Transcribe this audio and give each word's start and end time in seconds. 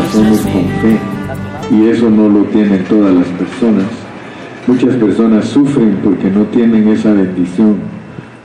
corazones 0.00 0.40
con 0.40 0.64
fe 0.80 0.98
y 1.70 1.88
eso 1.88 2.08
no 2.10 2.28
lo 2.28 2.40
tienen 2.44 2.84
todas 2.84 3.14
las 3.14 3.26
personas. 3.26 3.84
Muchas 4.66 4.94
personas 4.96 5.44
sufren 5.46 5.98
porque 6.02 6.30
no 6.30 6.44
tienen 6.44 6.88
esa 6.88 7.12
bendición. 7.12 7.76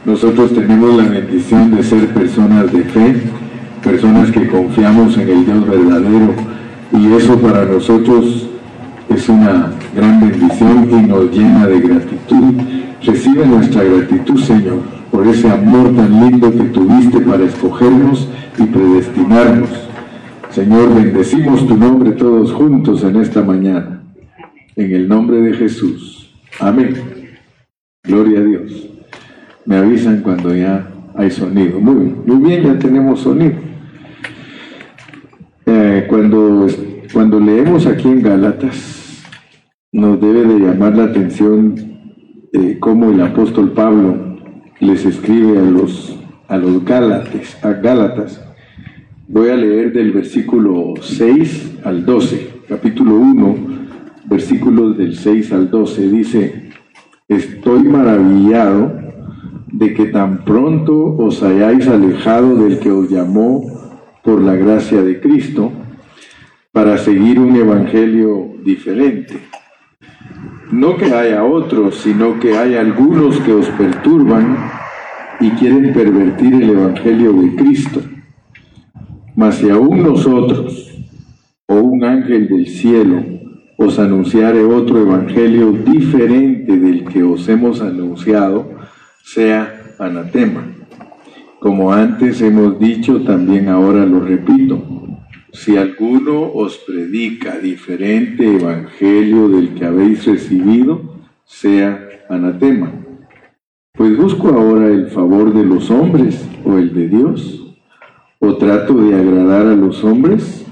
Nosotros 0.06 0.54
tenemos 0.54 0.96
la 0.96 1.10
bendición 1.10 1.76
de 1.76 1.84
ser 1.84 2.08
personas 2.14 2.72
de 2.72 2.84
fe, 2.84 3.16
personas 3.84 4.32
que 4.32 4.48
confiamos 4.48 5.18
en 5.18 5.30
el 5.30 5.46
Dios 5.46 5.68
verdadero 5.68 6.34
y 6.94 7.14
eso 7.14 7.38
para 7.40 7.66
nosotros 7.66 8.48
es 9.10 9.30
una 9.30 9.72
gran 9.96 10.20
bendición 10.20 10.90
y 10.92 11.08
nos 11.08 11.32
llena 11.32 11.68
de 11.68 11.80
gratitud. 11.80 12.54
Recibe 13.04 13.46
nuestra 13.46 13.84
gratitud, 13.84 14.40
Señor, 14.42 14.80
por 15.12 15.26
ese 15.28 15.50
amor 15.50 15.96
tan 15.96 16.12
lindo 16.12 16.52
que 16.52 16.64
tuviste 16.66 17.20
para 17.22 17.44
escogernos 17.44 18.28
y 18.58 18.64
predestinarnos. 18.64 19.85
Señor, 20.56 20.96
bendecimos 20.96 21.68
tu 21.68 21.76
nombre 21.76 22.14
todos 22.14 22.54
juntos 22.54 23.04
en 23.04 23.18
esta 23.18 23.42
mañana. 23.42 24.04
En 24.78 24.94
el 24.94 25.06
nombre 25.06 25.42
de 25.42 25.54
Jesús. 25.54 26.34
Amén. 26.62 26.96
Gloria 28.06 28.40
a 28.40 28.44
Dios. 28.44 28.90
Me 29.66 29.76
avisan 29.76 30.22
cuando 30.22 30.56
ya 30.56 30.88
hay 31.14 31.30
sonido. 31.30 31.82
Muy 31.82 31.96
bien, 31.96 32.24
muy 32.26 32.38
bien 32.38 32.64
ya 32.64 32.80
tenemos 32.80 33.20
sonido. 33.20 33.56
Eh, 35.66 36.06
cuando, 36.08 36.68
cuando 37.12 37.38
leemos 37.42 37.86
aquí 37.86 38.08
en 38.08 38.22
Gálatas, 38.22 39.26
nos 39.92 40.22
debe 40.22 40.46
de 40.46 40.60
llamar 40.60 40.96
la 40.96 41.04
atención 41.04 41.76
eh, 42.54 42.78
cómo 42.80 43.10
el 43.10 43.20
apóstol 43.20 43.74
Pablo 43.74 44.38
les 44.80 45.04
escribe 45.04 45.60
a 45.60 45.64
los, 45.64 46.18
a 46.48 46.56
los 46.56 46.82
a 47.62 47.74
Gálatas 47.74 48.45
Voy 49.28 49.50
a 49.50 49.56
leer 49.56 49.92
del 49.92 50.12
versículo 50.12 50.94
6 51.02 51.80
al 51.84 52.06
12, 52.06 52.62
capítulo 52.70 53.16
1, 53.16 53.56
versículos 54.26 54.96
del 55.00 55.18
6 55.18 55.52
al 55.52 55.72
12. 55.72 56.10
Dice, 56.10 56.70
estoy 57.28 57.82
maravillado 57.86 58.94
de 59.72 59.96
que 59.96 60.06
tan 60.06 60.46
pronto 60.46 61.18
os 61.18 61.42
hayáis 61.42 61.88
alejado 61.88 62.56
del 62.56 62.78
que 62.78 62.92
os 62.92 63.10
llamó 63.10 63.64
por 64.24 64.42
la 64.42 64.54
gracia 64.54 65.02
de 65.02 65.20
Cristo 65.20 65.72
para 66.72 67.00
seguir 67.00 67.40
un 67.40 67.56
evangelio 67.56 68.54
diferente. 68.64 69.40
No 70.72 70.98
que 70.98 71.06
haya 71.06 71.44
otros, 71.44 71.96
sino 71.96 72.40
que 72.40 72.56
hay 72.56 72.76
algunos 72.76 73.40
que 73.40 73.54
os 73.54 73.68
perturban 73.70 74.56
y 75.40 75.50
quieren 75.52 75.94
pervertir 75.94 76.54
el 76.54 76.70
evangelio 76.70 77.34
de 77.34 77.56
Cristo. 77.56 78.02
Mas 79.36 79.56
si 79.56 79.70
aún 79.70 80.02
nosotros 80.02 80.94
o 81.68 81.76
un 81.76 82.04
ángel 82.06 82.48
del 82.48 82.68
cielo 82.68 83.22
os 83.78 84.00
anunciare 84.00 84.64
otro 84.64 85.02
evangelio 85.02 85.74
diferente 85.74 86.78
del 86.78 87.04
que 87.04 87.22
os 87.22 87.48
hemos 87.50 87.82
anunciado, 87.82 88.70
sea 89.24 89.96
anatema. 90.00 90.64
Como 91.60 91.92
antes 91.92 92.42
hemos 92.42 92.80
dicho, 92.80 93.24
también 93.24 93.68
ahora 93.68 94.06
lo 94.06 94.22
repito. 94.22 94.82
Si 95.52 95.76
alguno 95.76 96.52
os 96.54 96.78
predica 96.78 97.58
diferente 97.58 98.56
evangelio 98.56 99.50
del 99.50 99.74
que 99.74 99.86
habéis 99.86 100.26
recibido, 100.26 101.16
sea 101.44 102.08
anatema. 102.30 102.92
Pues 103.94 104.16
busco 104.18 104.50
ahora 104.50 104.88
el 104.88 105.08
favor 105.08 105.54
de 105.54 105.66
los 105.66 105.90
hombres 105.92 106.48
o 106.64 106.78
el 106.78 106.94
de 106.94 107.08
Dios 107.10 107.65
o 108.46 108.58
trato 108.58 108.94
de 108.94 109.16
agradar 109.16 109.68
a 109.68 109.76
los 109.76 110.04
hombres? 110.04 110.66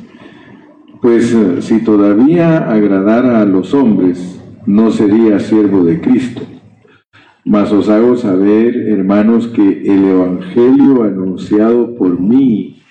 Pues 1.02 1.34
eh, 1.34 1.62
si 1.62 1.84
todavía 1.84 2.70
agradara 2.70 3.42
a 3.42 3.46
los 3.46 3.74
hombres, 3.74 4.42
no 4.66 4.92
sería 4.92 5.40
siervo 5.40 5.84
de 5.84 6.00
Cristo. 6.00 6.42
Mas 7.46 7.72
os 7.74 7.90
hago 7.90 8.16
saber, 8.16 8.76
hermanos, 8.76 9.48
que 9.48 9.82
el 9.84 10.06
Evangelio 10.06 11.04
anunciado 11.04 11.96
por 11.96 12.20
mí 12.20 12.82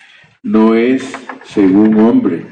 no 0.43 0.75
es 0.75 1.11
según 1.45 1.99
hombre, 1.99 2.45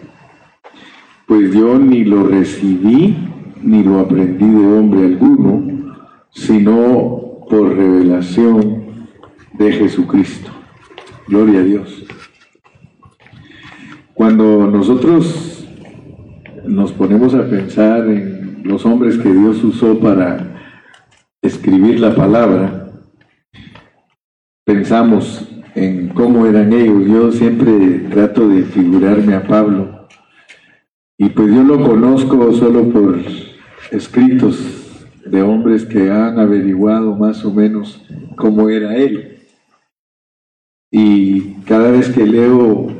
pues 1.27 1.53
yo 1.53 1.79
ni 1.79 2.05
lo 2.05 2.27
recibí 2.27 3.17
ni 3.63 3.83
lo 3.83 4.01
aprendí 4.01 4.49
de 4.49 4.67
hombre 4.67 5.07
alguno, 5.07 5.97
sino 6.31 7.45
por 7.51 7.77
revelación 7.77 9.07
de 9.59 9.73
Jesucristo. 9.73 10.51
Gloria 11.29 11.61
a 11.61 11.65
Dios. 11.65 12.05
Cuando 14.21 14.67
nosotros 14.67 15.65
nos 16.67 16.93
ponemos 16.93 17.33
a 17.35 17.49
pensar 17.49 18.07
en 18.07 18.61
los 18.65 18.85
hombres 18.85 19.17
que 19.17 19.33
Dios 19.33 19.65
usó 19.65 19.99
para 19.99 20.61
escribir 21.41 22.01
la 22.01 22.15
palabra, 22.15 22.93
pensamos 24.67 25.49
en 25.75 26.11
cómo 26.11 26.45
eran 26.45 26.71
ellos. 26.71 27.07
Yo 27.07 27.33
siempre 27.33 28.11
trato 28.11 28.47
de 28.47 28.65
figurarme 28.65 29.33
a 29.33 29.47
Pablo. 29.47 30.07
Y 31.17 31.31
pues 31.31 31.55
yo 31.55 31.63
lo 31.65 31.83
conozco 31.83 32.53
solo 32.53 32.91
por 32.91 33.21
escritos 33.91 35.09
de 35.25 35.41
hombres 35.41 35.87
que 35.87 36.11
han 36.11 36.39
averiguado 36.39 37.17
más 37.17 37.43
o 37.47 37.55
menos 37.55 38.07
cómo 38.37 38.69
era 38.69 38.97
él. 38.97 39.39
Y 40.91 41.55
cada 41.65 41.91
vez 41.91 42.11
que 42.11 42.27
leo 42.27 43.00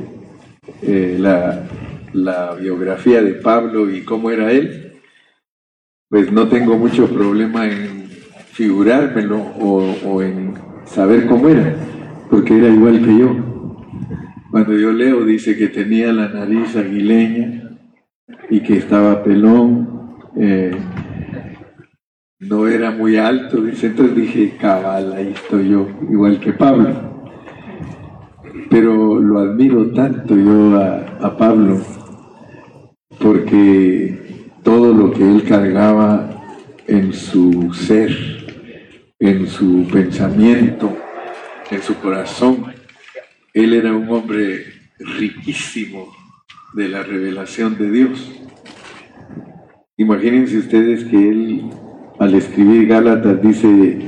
eh, 0.83 1.17
la, 1.19 2.55
biografía 2.61 3.23
de 3.23 3.35
Pablo 3.35 3.91
y 3.91 4.03
cómo 4.03 4.31
era 4.31 4.51
él, 4.53 4.93
pues 6.09 6.33
no 6.33 6.49
tengo 6.49 6.77
mucho 6.77 7.09
problema 7.09 7.67
en 7.69 8.09
figurármelo 8.53 9.39
o, 9.39 10.23
en 10.23 10.55
saber 10.85 11.27
cómo 11.27 11.49
era, 11.49 11.75
porque 12.29 12.59
era 12.59 12.69
igual 12.69 13.05
que 13.05 13.19
yo. 13.19 13.37
Cuando 14.51 14.77
yo 14.77 14.93
leo 14.93 15.25
dice 15.25 15.57
que 15.57 15.69
tenía 15.69 16.13
la 16.13 16.29
nariz 16.29 16.77
aguileña 16.77 17.79
y 18.51 18.61
que 18.61 18.77
estaba 18.77 19.23
pelón, 19.23 20.17
eh, 20.37 20.77
no 22.41 22.67
era 22.67 22.91
muy 22.91 23.17
alto, 23.17 23.63
dice, 23.63 23.89
entonces 23.89 24.17
dije, 24.17 24.57
cabal, 24.61 25.13
ahí 25.13 25.33
estoy 25.35 25.69
yo, 25.69 25.89
igual 26.11 26.41
que 26.41 26.53
Pablo 26.53 27.20
pero 28.71 29.19
lo 29.19 29.41
admiro 29.41 29.91
tanto 29.91 30.37
yo 30.37 30.81
a, 30.81 31.37
Pablo 31.37 31.81
porque 33.19 34.47
todo 34.63 34.95
lo 34.95 35.11
que 35.11 35.23
él 35.29 35.45
cargaba 35.45 36.31
en 36.87 37.13
su 37.13 37.75
ser, 37.75 38.11
en 39.19 39.47
su 39.47 39.87
pensamiento, 39.93 40.97
en 41.71 41.83
su 41.83 41.97
corazón, 41.97 42.73
él 43.53 43.75
era 43.75 43.93
un 43.93 44.09
hombre 44.09 44.65
riquísimo 44.99 46.07
de 46.75 46.89
la 46.89 47.03
revelación 47.03 47.77
de 47.77 47.91
Dios. 47.91 48.33
Imagínense 49.97 50.59
ustedes 50.59 51.05
que 51.05 51.29
él 51.29 51.71
al 52.19 52.35
escribir 52.35 52.87
Gálatas 52.87 53.43
dice, 53.43 53.99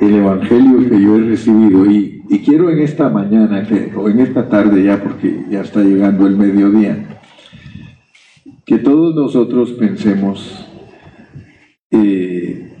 el 0.00 0.14
Evangelio 0.14 0.88
que 0.88 1.00
yo 1.00 1.16
he 1.16 1.20
recibido 1.22 1.90
y 1.90 2.15
y 2.28 2.40
quiero 2.40 2.70
en 2.70 2.80
esta 2.80 3.08
mañana, 3.08 3.66
o 3.96 4.08
en 4.08 4.20
esta 4.20 4.48
tarde 4.48 4.82
ya, 4.82 5.02
porque 5.02 5.44
ya 5.50 5.60
está 5.60 5.80
llegando 5.80 6.26
el 6.26 6.36
mediodía, 6.36 7.20
que 8.64 8.78
todos 8.78 9.14
nosotros 9.14 9.72
pensemos 9.72 10.66
eh, 11.90 12.74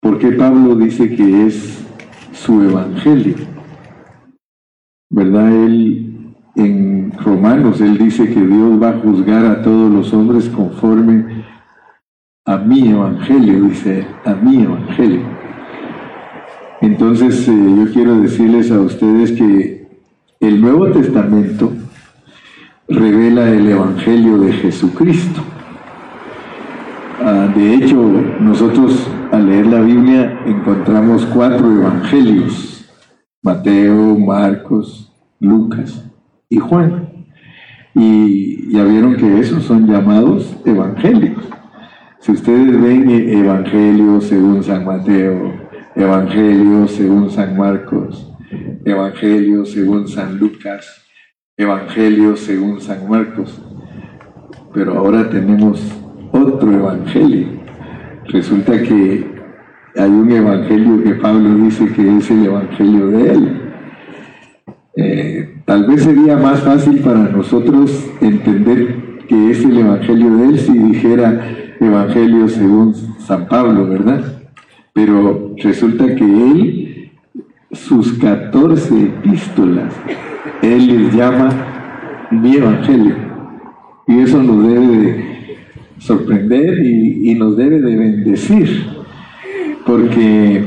por 0.00 0.18
qué 0.18 0.32
Pablo 0.32 0.76
dice 0.76 1.14
que 1.14 1.46
es 1.46 1.84
su 2.32 2.62
evangelio. 2.62 3.36
¿Verdad? 5.10 5.52
Él 5.64 6.10
en 6.56 7.12
Romanos, 7.12 7.80
él 7.80 7.98
dice 7.98 8.32
que 8.32 8.40
Dios 8.40 8.80
va 8.82 8.90
a 8.90 8.98
juzgar 9.00 9.44
a 9.46 9.62
todos 9.62 9.90
los 9.90 10.12
hombres 10.12 10.48
conforme 10.48 11.44
a 12.44 12.56
mi 12.56 12.90
evangelio, 12.90 13.62
dice, 13.64 14.06
a 14.24 14.34
mi 14.34 14.62
evangelio. 14.62 15.39
Entonces 16.80 17.46
eh, 17.46 17.52
yo 17.52 17.92
quiero 17.92 18.20
decirles 18.20 18.70
a 18.70 18.80
ustedes 18.80 19.32
que 19.32 19.86
el 20.40 20.60
Nuevo 20.60 20.86
Testamento 20.88 21.72
revela 22.88 23.50
el 23.50 23.68
Evangelio 23.68 24.38
de 24.38 24.52
Jesucristo. 24.52 25.42
Ah, 27.22 27.52
de 27.54 27.74
hecho, 27.74 28.02
nosotros 28.40 29.06
al 29.30 29.46
leer 29.46 29.66
la 29.66 29.82
Biblia 29.82 30.40
encontramos 30.46 31.26
cuatro 31.26 31.70
evangelios, 31.70 32.90
Mateo, 33.42 34.18
Marcos, 34.18 35.12
Lucas 35.38 36.10
y 36.48 36.58
Juan. 36.58 37.26
Y 37.94 38.72
ya 38.72 38.84
vieron 38.84 39.16
que 39.16 39.38
esos 39.38 39.64
son 39.64 39.86
llamados 39.86 40.56
evangelios. 40.64 41.46
Si 42.20 42.32
ustedes 42.32 42.80
ven 42.80 43.10
Evangelio 43.10 44.20
según 44.20 44.62
San 44.62 44.84
Mateo, 44.84 45.69
Evangelio 46.00 46.88
según 46.88 47.28
San 47.28 47.58
Marcos, 47.58 48.26
Evangelio 48.86 49.66
según 49.66 50.08
San 50.08 50.38
Lucas, 50.38 51.04
Evangelio 51.58 52.36
según 52.36 52.80
San 52.80 53.06
Marcos, 53.06 53.60
pero 54.72 54.96
ahora 54.96 55.28
tenemos 55.28 55.78
otro 56.32 56.72
Evangelio. 56.72 57.48
Resulta 58.28 58.80
que 58.80 59.26
hay 59.94 60.10
un 60.10 60.32
Evangelio 60.32 61.04
que 61.04 61.16
Pablo 61.16 61.54
dice 61.56 61.86
que 61.92 62.16
es 62.16 62.30
el 62.30 62.46
Evangelio 62.46 63.08
de 63.08 63.32
él. 63.32 63.72
Eh, 64.96 65.62
tal 65.66 65.86
vez 65.86 66.02
sería 66.02 66.38
más 66.38 66.60
fácil 66.60 67.00
para 67.00 67.28
nosotros 67.28 68.10
entender 68.22 69.26
que 69.28 69.50
es 69.50 69.62
el 69.62 69.76
Evangelio 69.76 70.34
de 70.34 70.44
él 70.46 70.58
si 70.58 70.78
dijera 70.78 71.76
Evangelio 71.78 72.48
según 72.48 72.94
San 73.18 73.46
Pablo, 73.48 73.86
¿verdad? 73.86 74.39
Pero 74.92 75.54
resulta 75.58 76.14
que 76.14 76.24
él, 76.24 77.10
sus 77.72 78.12
14 78.14 79.02
epístolas, 79.02 79.92
él 80.62 80.86
les 80.86 81.14
llama 81.14 81.50
mi 82.30 82.56
Evangelio. 82.56 83.14
Y 84.06 84.18
eso 84.20 84.42
nos 84.42 84.66
debe 84.66 84.86
de 84.86 85.24
sorprender 85.98 86.84
y, 86.84 87.30
y 87.30 87.34
nos 87.34 87.56
debe 87.56 87.80
de 87.80 87.96
bendecir, 87.96 88.86
porque 89.86 90.64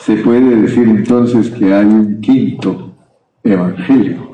se 0.00 0.16
puede 0.16 0.56
decir 0.62 0.88
entonces 0.88 1.50
que 1.50 1.72
hay 1.72 1.86
un 1.86 2.20
quinto 2.20 2.92
Evangelio 3.44 4.26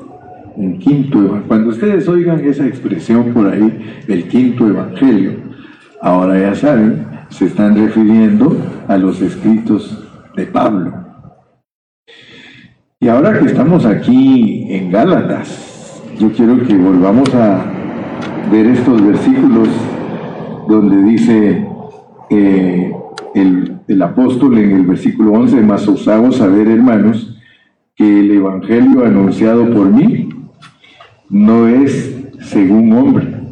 un 0.55 0.77
quinto 0.79 1.19
evangelio. 1.19 1.47
Cuando 1.47 1.69
ustedes 1.69 2.07
oigan 2.07 2.39
esa 2.45 2.65
expresión 2.65 3.33
por 3.33 3.47
ahí, 3.47 4.03
el 4.07 4.27
quinto 4.27 4.67
evangelio, 4.67 5.33
ahora 6.01 6.39
ya 6.39 6.55
saben, 6.55 7.05
se 7.33 7.45
están 7.45 7.75
refiriendo 7.75 8.55
a 8.87 8.97
los 8.97 9.21
escritos 9.21 10.07
de 10.35 10.45
Pablo. 10.45 10.93
Y 12.99 13.07
ahora 13.07 13.39
que 13.39 13.45
estamos 13.45 13.85
aquí 13.85 14.67
en 14.69 14.91
Gálatas, 14.91 16.01
yo 16.19 16.31
quiero 16.31 16.65
que 16.65 16.75
volvamos 16.75 17.33
a 17.33 17.65
ver 18.51 18.67
estos 18.67 19.05
versículos 19.05 19.67
donde 20.67 21.03
dice 21.03 21.67
eh, 22.29 22.93
el, 23.33 23.79
el, 23.87 24.01
apóstol 24.01 24.57
en 24.59 24.71
el 24.71 24.85
versículo 24.85 25.33
11, 25.33 25.61
más 25.63 25.87
os 25.87 26.07
hago 26.07 26.31
saber, 26.31 26.67
hermanos, 26.67 27.35
que 27.95 28.19
el 28.19 28.31
evangelio 28.31 29.05
anunciado 29.05 29.69
por 29.71 29.87
mí 29.87 30.29
no 31.29 31.67
es 31.67 32.15
según 32.41 32.93
hombre, 32.93 33.42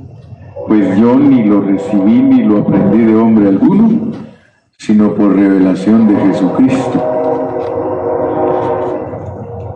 pues 0.67 0.97
yo 0.97 1.15
ni 1.15 1.43
lo 1.43 1.61
recibí 1.61 2.21
ni 2.21 2.43
lo 2.43 2.59
aprendí 2.59 2.99
de 2.99 3.15
hombre 3.15 3.49
alguno, 3.49 4.11
sino 4.77 5.13
por 5.13 5.35
revelación 5.35 6.07
de 6.07 6.15
Jesucristo. 6.15 7.03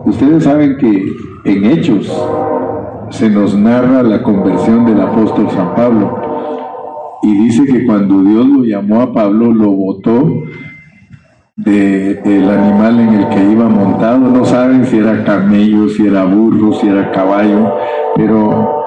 Ustedes 0.04 0.44
saben 0.44 0.76
que 0.78 1.16
en 1.44 1.64
Hechos 1.64 2.10
se 3.10 3.30
nos 3.30 3.54
narra 3.54 4.02
la 4.02 4.22
conversión 4.22 4.84
del 4.84 5.00
apóstol 5.00 5.50
San 5.50 5.74
Pablo 5.74 6.26
y 7.22 7.34
dice 7.38 7.64
que 7.66 7.84
cuando 7.86 8.22
Dios 8.22 8.46
lo 8.46 8.64
llamó 8.64 9.00
a 9.00 9.12
Pablo 9.12 9.52
lo 9.52 9.70
votó 9.70 10.42
del 11.56 12.50
animal 12.50 13.00
en 13.00 13.14
el 13.14 13.28
que 13.28 13.42
iba 13.42 13.68
montado. 13.68 14.18
No 14.18 14.44
saben 14.44 14.86
si 14.86 14.98
era 14.98 15.24
camello, 15.24 15.88
si 15.88 16.06
era 16.06 16.24
burro, 16.24 16.72
si 16.74 16.86
era 16.86 17.10
caballo, 17.10 17.74
pero 18.14 18.85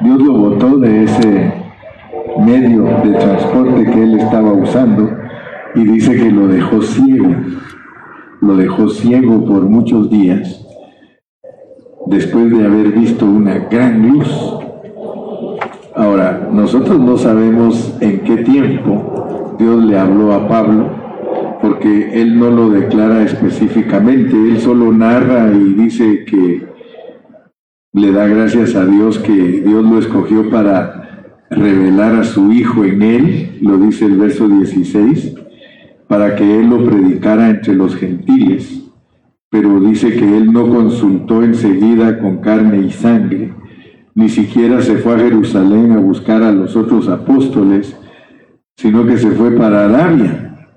Dios 0.00 0.22
lo 0.22 0.32
botó 0.32 0.78
de 0.78 1.04
ese 1.04 1.52
medio 2.38 2.84
de 2.84 3.12
transporte 3.18 3.84
que 3.84 4.02
él 4.02 4.18
estaba 4.18 4.52
usando 4.52 5.10
y 5.74 5.84
dice 5.84 6.16
que 6.16 6.30
lo 6.30 6.48
dejó 6.48 6.80
ciego. 6.80 7.28
Lo 8.40 8.56
dejó 8.56 8.88
ciego 8.88 9.44
por 9.44 9.62
muchos 9.62 10.08
días 10.08 10.66
después 12.06 12.50
de 12.50 12.64
haber 12.64 12.92
visto 12.92 13.26
una 13.26 13.58
gran 13.70 14.08
luz. 14.08 14.28
Ahora, 15.94 16.48
nosotros 16.50 16.98
no 16.98 17.18
sabemos 17.18 17.94
en 18.00 18.20
qué 18.20 18.38
tiempo 18.38 19.56
Dios 19.58 19.84
le 19.84 19.98
habló 19.98 20.32
a 20.32 20.48
Pablo 20.48 20.88
porque 21.60 22.22
él 22.22 22.38
no 22.38 22.50
lo 22.50 22.70
declara 22.70 23.22
específicamente, 23.22 24.32
él 24.32 24.58
solo 24.60 24.92
narra 24.92 25.50
y 25.52 25.74
dice 25.74 26.24
que 26.24 26.69
le 27.92 28.12
da 28.12 28.26
gracias 28.26 28.76
a 28.76 28.86
Dios 28.86 29.18
que 29.18 29.32
Dios 29.32 29.84
lo 29.84 29.98
escogió 29.98 30.48
para 30.48 31.46
revelar 31.50 32.14
a 32.14 32.24
su 32.24 32.52
Hijo 32.52 32.84
en 32.84 33.02
él, 33.02 33.58
lo 33.60 33.78
dice 33.78 34.04
el 34.04 34.16
verso 34.16 34.48
16, 34.48 35.34
para 36.06 36.36
que 36.36 36.60
él 36.60 36.70
lo 36.70 36.84
predicara 36.84 37.50
entre 37.50 37.74
los 37.74 37.96
gentiles, 37.96 38.84
pero 39.50 39.80
dice 39.80 40.12
que 40.14 40.36
él 40.36 40.52
no 40.52 40.68
consultó 40.68 41.42
enseguida 41.42 42.20
con 42.20 42.38
carne 42.38 42.78
y 42.78 42.90
sangre, 42.90 43.52
ni 44.14 44.28
siquiera 44.28 44.80
se 44.82 44.96
fue 44.98 45.14
a 45.14 45.18
Jerusalén 45.18 45.92
a 45.92 45.98
buscar 45.98 46.42
a 46.42 46.52
los 46.52 46.76
otros 46.76 47.08
apóstoles, 47.08 47.96
sino 48.76 49.04
que 49.04 49.18
se 49.18 49.32
fue 49.32 49.50
para 49.52 49.86
Arabia 49.86 50.68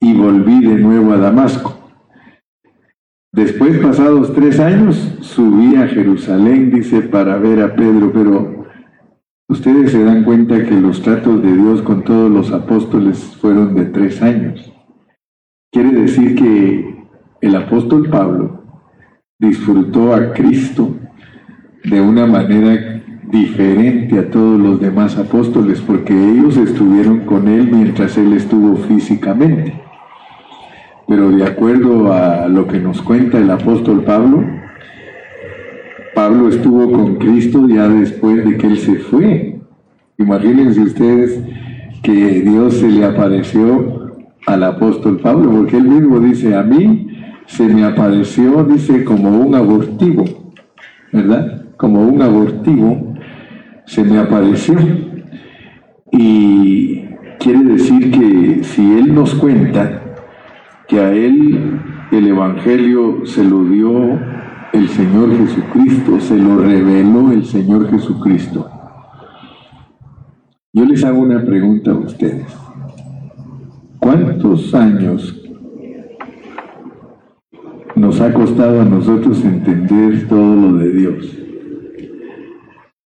y 0.00 0.12
volví 0.14 0.64
de 0.64 0.76
nuevo 0.76 1.12
a 1.12 1.18
Damasco. 1.18 1.83
Después, 3.34 3.78
pasados 3.78 4.32
tres 4.32 4.60
años, 4.60 5.18
subí 5.20 5.74
a 5.74 5.88
Jerusalén, 5.88 6.70
dice, 6.70 7.00
para 7.00 7.36
ver 7.36 7.64
a 7.64 7.74
Pedro, 7.74 8.12
pero 8.12 8.64
ustedes 9.48 9.90
se 9.90 10.04
dan 10.04 10.22
cuenta 10.22 10.64
que 10.64 10.80
los 10.80 11.02
tratos 11.02 11.42
de 11.42 11.52
Dios 11.52 11.82
con 11.82 12.04
todos 12.04 12.30
los 12.30 12.52
apóstoles 12.52 13.18
fueron 13.40 13.74
de 13.74 13.86
tres 13.86 14.22
años. 14.22 14.72
Quiere 15.72 15.90
decir 15.90 16.36
que 16.36 16.94
el 17.40 17.56
apóstol 17.56 18.08
Pablo 18.08 18.62
disfrutó 19.40 20.14
a 20.14 20.32
Cristo 20.32 20.94
de 21.82 22.00
una 22.00 22.26
manera 22.26 23.02
diferente 23.32 24.16
a 24.16 24.30
todos 24.30 24.60
los 24.60 24.80
demás 24.80 25.18
apóstoles, 25.18 25.80
porque 25.80 26.14
ellos 26.14 26.56
estuvieron 26.56 27.26
con 27.26 27.48
él 27.48 27.68
mientras 27.72 28.16
él 28.16 28.34
estuvo 28.34 28.76
físicamente. 28.76 29.83
Pero 31.06 31.30
de 31.30 31.44
acuerdo 31.44 32.12
a 32.12 32.48
lo 32.48 32.66
que 32.66 32.80
nos 32.80 33.02
cuenta 33.02 33.38
el 33.38 33.50
apóstol 33.50 34.02
Pablo, 34.04 34.44
Pablo 36.14 36.48
estuvo 36.48 36.90
con 36.92 37.16
Cristo 37.16 37.66
ya 37.68 37.88
después 37.88 38.44
de 38.44 38.56
que 38.56 38.66
él 38.66 38.78
se 38.78 38.94
fue. 38.96 39.60
Imagínense 40.18 40.80
ustedes 40.80 41.40
que 42.02 42.40
Dios 42.42 42.74
se 42.74 42.88
le 42.88 43.04
apareció 43.04 44.14
al 44.46 44.62
apóstol 44.62 45.18
Pablo, 45.18 45.50
porque 45.50 45.76
él 45.76 45.84
mismo 45.84 46.20
dice, 46.20 46.54
a 46.54 46.62
mí 46.62 47.08
se 47.46 47.64
me 47.64 47.84
apareció, 47.84 48.62
dice, 48.64 49.04
como 49.04 49.30
un 49.40 49.54
abortivo, 49.54 50.24
¿verdad? 51.12 51.64
Como 51.76 52.06
un 52.06 52.22
abortivo 52.22 53.14
se 53.86 54.04
me 54.04 54.18
apareció. 54.18 54.76
Y 56.12 57.04
quiere 57.40 57.64
decir 57.64 58.10
que 58.10 58.62
si 58.62 58.82
él 58.98 59.14
nos 59.14 59.34
cuenta 59.34 60.03
que 60.94 61.00
a 61.00 61.12
él 61.12 61.80
el 62.12 62.28
Evangelio 62.28 63.26
se 63.26 63.42
lo 63.42 63.64
dio 63.64 64.16
el 64.72 64.88
Señor 64.90 65.36
Jesucristo, 65.36 66.20
se 66.20 66.36
lo 66.36 66.58
reveló 66.58 67.32
el 67.32 67.44
Señor 67.44 67.90
Jesucristo. 67.90 68.70
Yo 70.72 70.84
les 70.84 71.02
hago 71.02 71.18
una 71.18 71.44
pregunta 71.44 71.90
a 71.90 71.94
ustedes. 71.94 72.46
¿Cuántos 73.98 74.72
años 74.72 75.42
nos 77.96 78.20
ha 78.20 78.32
costado 78.32 78.80
a 78.80 78.84
nosotros 78.84 79.44
entender 79.44 80.28
todo 80.28 80.54
lo 80.54 80.76
de 80.76 80.92
Dios? 80.92 81.38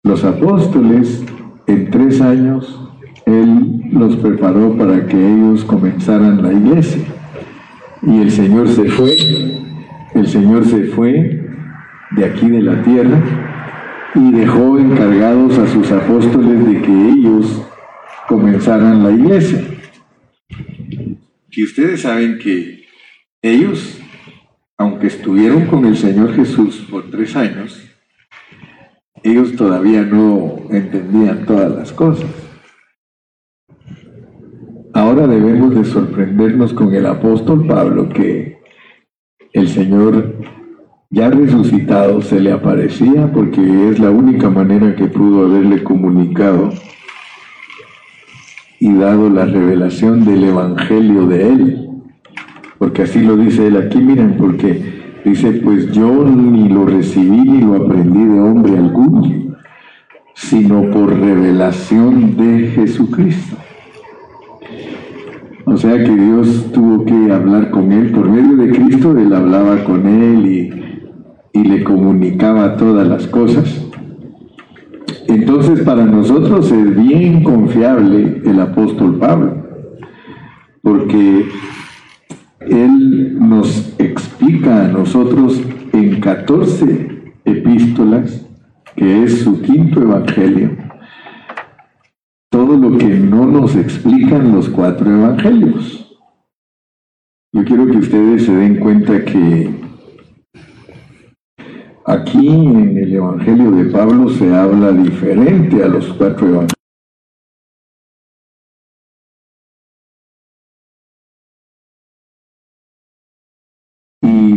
Los 0.02 0.24
apóstoles, 0.24 1.22
en 1.66 1.90
tres 1.90 2.22
años, 2.22 2.88
Él 3.26 3.82
los 3.92 4.16
preparó 4.16 4.74
para 4.78 5.04
que 5.06 5.18
ellos 5.18 5.62
comenzaran 5.62 6.42
la 6.42 6.54
iglesia. 6.54 7.04
Y 8.06 8.20
el 8.20 8.30
Señor 8.30 8.68
se 8.68 8.84
fue, 8.84 9.16
el 10.14 10.28
Señor 10.28 10.64
se 10.64 10.84
fue 10.84 11.44
de 12.12 12.24
aquí 12.24 12.48
de 12.48 12.62
la 12.62 12.80
tierra 12.82 13.20
y 14.14 14.30
dejó 14.30 14.78
encargados 14.78 15.58
a 15.58 15.66
sus 15.66 15.90
apóstoles 15.90 16.64
de 16.66 16.82
que 16.82 17.08
ellos 17.10 17.66
comenzaran 18.28 19.02
la 19.02 19.10
iglesia. 19.10 19.60
Que 21.50 21.64
ustedes 21.64 22.02
saben 22.02 22.38
que 22.38 22.84
ellos, 23.42 23.98
aunque 24.78 25.08
estuvieron 25.08 25.66
con 25.66 25.84
el 25.84 25.96
Señor 25.96 26.32
Jesús 26.34 26.86
por 26.88 27.10
tres 27.10 27.34
años, 27.34 27.90
ellos 29.24 29.56
todavía 29.56 30.02
no 30.02 30.58
entendían 30.70 31.44
todas 31.44 31.74
las 31.74 31.92
cosas. 31.92 32.45
Ahora 34.96 35.26
debemos 35.26 35.74
de 35.74 35.84
sorprendernos 35.84 36.72
con 36.72 36.94
el 36.94 37.04
apóstol 37.04 37.66
Pablo 37.66 38.08
que 38.08 38.62
el 39.52 39.68
Señor 39.68 40.36
ya 41.10 41.28
resucitado 41.28 42.22
se 42.22 42.40
le 42.40 42.50
aparecía 42.50 43.30
porque 43.30 43.90
es 43.90 43.98
la 43.98 44.10
única 44.10 44.48
manera 44.48 44.96
que 44.96 45.04
pudo 45.04 45.44
haberle 45.44 45.84
comunicado 45.84 46.70
y 48.80 48.94
dado 48.94 49.28
la 49.28 49.44
revelación 49.44 50.24
del 50.24 50.44
Evangelio 50.44 51.26
de 51.26 51.46
él. 51.46 51.88
Porque 52.78 53.02
así 53.02 53.20
lo 53.20 53.36
dice 53.36 53.66
él 53.66 53.76
aquí, 53.76 53.98
miren, 53.98 54.38
porque 54.38 54.96
Dice, 55.26 55.50
pues 55.54 55.90
yo 55.90 56.24
ni 56.24 56.68
lo 56.68 56.86
recibí 56.86 57.40
ni 57.40 57.60
lo 57.60 57.84
aprendí 57.84 58.24
de 58.24 58.38
hombre 58.38 58.78
alguno, 58.78 59.56
sino 60.36 60.88
por 60.92 61.18
revelación 61.18 62.36
de 62.36 62.68
Jesucristo. 62.68 63.56
O 65.68 65.76
sea 65.76 65.98
que 65.98 66.14
Dios 66.14 66.70
tuvo 66.72 67.04
que 67.04 67.32
hablar 67.32 67.70
con 67.70 67.90
él 67.90 68.12
por 68.12 68.30
medio 68.30 68.56
de 68.56 68.70
Cristo, 68.70 69.18
él 69.18 69.32
hablaba 69.34 69.82
con 69.82 70.06
él 70.06 70.46
y, 70.46 70.70
y 71.52 71.64
le 71.64 71.82
comunicaba 71.82 72.76
todas 72.76 73.08
las 73.08 73.26
cosas. 73.26 73.84
Entonces 75.26 75.80
para 75.80 76.04
nosotros 76.04 76.70
es 76.70 76.96
bien 76.96 77.42
confiable 77.42 78.42
el 78.44 78.60
apóstol 78.60 79.18
Pablo, 79.18 79.64
porque 80.82 81.46
él 82.60 83.36
nos 83.40 83.92
explica 83.98 84.84
a 84.84 84.88
nosotros 84.88 85.60
en 85.92 86.20
14 86.20 87.32
epístolas, 87.44 88.46
que 88.94 89.24
es 89.24 89.40
su 89.40 89.60
quinto 89.62 90.00
evangelio, 90.00 90.85
todo 92.66 92.76
lo 92.76 92.98
que 92.98 93.06
no 93.06 93.46
nos 93.46 93.76
explican 93.76 94.52
los 94.52 94.68
cuatro 94.68 95.08
evangelios. 95.08 96.18
Yo 97.52 97.64
quiero 97.64 97.86
que 97.86 97.98
ustedes 97.98 98.44
se 98.44 98.52
den 98.52 98.80
cuenta 98.80 99.24
que 99.24 99.70
aquí 102.04 102.48
en 102.48 102.98
el 102.98 103.14
Evangelio 103.14 103.70
de 103.70 103.84
Pablo 103.84 104.28
se 104.30 104.52
habla 104.52 104.90
diferente 104.90 105.82
a 105.84 105.88
los 105.88 106.12
cuatro 106.14 106.48
evangelios. 106.48 106.72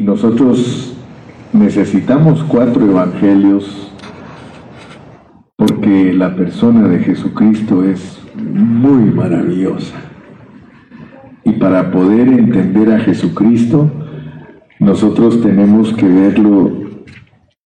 nosotros 0.03 0.95
necesitamos 1.53 2.43
cuatro 2.43 2.83
evangelios 2.83 3.88
la 5.89 6.35
persona 6.35 6.87
de 6.87 6.99
Jesucristo 6.99 7.83
es 7.83 8.19
muy 8.35 9.11
maravillosa. 9.11 9.95
Y 11.43 11.53
para 11.53 11.89
poder 11.91 12.27
entender 12.27 12.91
a 12.91 12.99
Jesucristo, 12.99 13.91
nosotros 14.79 15.41
tenemos 15.41 15.93
que 15.93 16.05
verlo 16.05 16.91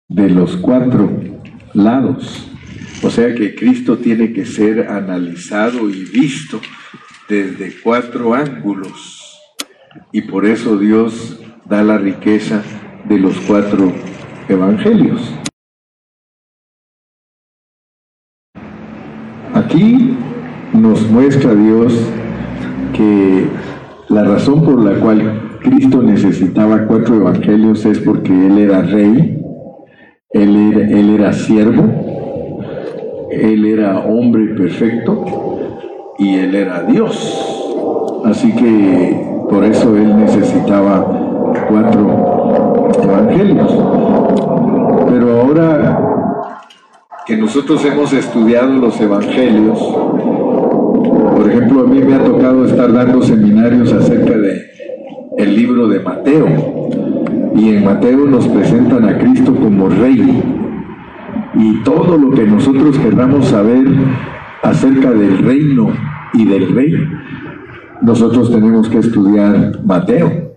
de 0.10 0.30
los 0.30 0.58
cuatro 0.58 1.10
lados. 1.74 2.52
O 3.04 3.10
sea 3.10 3.34
que 3.34 3.56
Cristo 3.56 3.98
tiene 3.98 4.34
que 4.34 4.46
ser 4.46 4.90
analizado 4.90 5.90
y 5.90 6.04
visto 6.04 6.60
desde 7.30 7.74
cuatro 7.82 8.34
ángulos. 8.34 9.40
Y 10.12 10.24
por 10.24 10.46
eso 10.46 10.78
Dios 10.78 11.40
da 11.66 11.84
la 11.84 11.98
riqueza 11.98 12.64
de 13.08 13.18
los 13.18 13.40
cuatro 13.40 13.94
evangelios. 14.50 15.39
Aquí 19.70 20.18
nos 20.74 21.08
muestra 21.12 21.54
Dios 21.54 21.94
que 22.92 23.46
la 24.08 24.24
razón 24.24 24.66
por 24.66 24.82
la 24.82 25.00
cual 25.00 25.60
Cristo 25.62 26.02
necesitaba 26.02 26.88
cuatro 26.88 27.18
evangelios 27.18 27.86
es 27.86 28.00
porque 28.00 28.32
Él 28.48 28.58
era 28.58 28.82
rey, 28.82 29.40
Él 30.32 30.74
era, 30.74 30.90
él 30.90 31.10
era 31.12 31.34
siervo, 31.34 31.84
Él 33.30 33.64
era 33.64 34.00
hombre 34.00 34.56
perfecto 34.56 35.26
y 36.18 36.38
Él 36.38 36.56
era 36.56 36.82
Dios. 36.86 38.22
Así 38.26 38.52
que 38.56 39.46
por 39.52 39.64
eso 39.66 39.96
Él 39.96 40.18
necesitaba 40.18 41.54
cuatro 41.70 42.90
evangelios. 43.04 43.72
Pero 45.12 45.42
ahora 45.42 46.09
que 47.30 47.38
nosotros 47.38 47.86
hemos 47.86 48.12
estudiado 48.12 48.74
los 48.74 49.00
evangelios, 49.00 49.78
por 49.78 51.48
ejemplo, 51.48 51.82
a 51.82 51.88
mí 51.88 52.00
me 52.00 52.16
ha 52.16 52.24
tocado 52.24 52.66
estar 52.66 52.92
dando 52.92 53.22
seminarios 53.22 53.94
acerca 53.94 54.36
de 54.36 54.64
el 55.38 55.56
libro 55.56 55.88
de 55.88 56.00
Mateo. 56.00 56.48
Y 57.56 57.70
en 57.70 57.86
Mateo 57.86 58.26
nos 58.26 58.48
presentan 58.48 59.08
a 59.08 59.20
Cristo 59.20 59.54
como 59.54 59.90
rey. 59.90 60.42
Y 61.54 61.84
todo 61.84 62.18
lo 62.18 62.32
que 62.32 62.48
nosotros 62.48 62.98
queramos 62.98 63.46
saber 63.46 63.86
acerca 64.64 65.12
del 65.12 65.38
reino 65.38 65.92
y 66.34 66.46
del 66.46 66.74
rey, 66.74 66.96
nosotros 68.02 68.52
tenemos 68.52 68.90
que 68.90 68.98
estudiar 68.98 69.80
Mateo. 69.86 70.49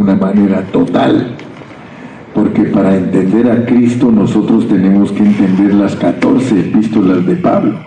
Una 0.00 0.14
manera 0.14 0.62
total. 0.70 1.34
Porque 2.32 2.62
para 2.62 2.96
entender 2.96 3.50
a 3.50 3.66
Cristo 3.66 4.12
nosotros 4.12 4.68
tenemos 4.68 5.10
que 5.10 5.24
entender 5.24 5.74
las 5.74 5.96
14 5.96 6.60
epístolas 6.60 7.26
de 7.26 7.34
Pablo. 7.34 7.80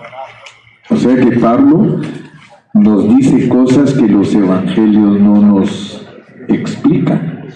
O 0.90 0.96
sea 0.96 1.16
que 1.16 1.38
Pablo 1.38 2.02
nos 2.74 3.16
dice 3.16 3.48
cosas 3.48 3.94
que 3.94 4.06
los 4.06 4.34
evangelios 4.34 5.20
no 5.20 5.40
nos 5.40 6.06
explican. 6.48 7.46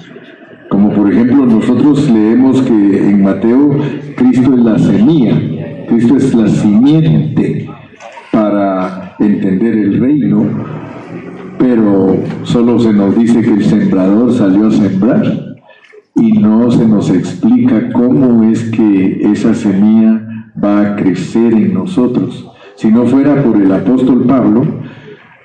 Como 0.70 0.90
por 0.90 1.12
ejemplo 1.12 1.44
nosotros 1.44 2.08
leemos 2.08 2.62
que 2.62 3.10
en 3.10 3.22
Mateo 3.22 3.76
Cristo 4.16 4.54
es 4.54 4.60
la 4.60 4.78
semilla, 4.78 5.86
Cristo 5.86 6.16
es 6.16 6.34
la 6.34 6.48
simiente 6.48 7.68
para 8.32 9.16
entender 9.18 9.76
el 9.76 10.00
reino, 10.00 10.46
pero 11.58 12.22
solo 12.44 12.78
se 12.78 12.92
nos 12.92 13.16
dice 13.16 13.40
que 13.42 13.50
el 13.50 13.64
sembrador 13.64 14.32
salió 14.32 14.68
a 14.68 14.70
sembrar 14.70 15.56
y 16.14 16.32
no 16.32 16.70
se 16.70 16.86
nos 16.86 17.10
explica 17.10 17.92
cómo 17.92 18.44
es 18.44 18.64
que 18.70 19.20
esa 19.32 19.54
semilla 19.54 20.22
va 20.62 20.80
a 20.80 20.96
crecer 20.96 21.52
en 21.52 21.74
nosotros. 21.74 22.46
Si 22.76 22.90
no 22.90 23.06
fuera 23.06 23.42
por 23.42 23.60
el 23.60 23.72
apóstol 23.72 24.24
Pablo, 24.26 24.82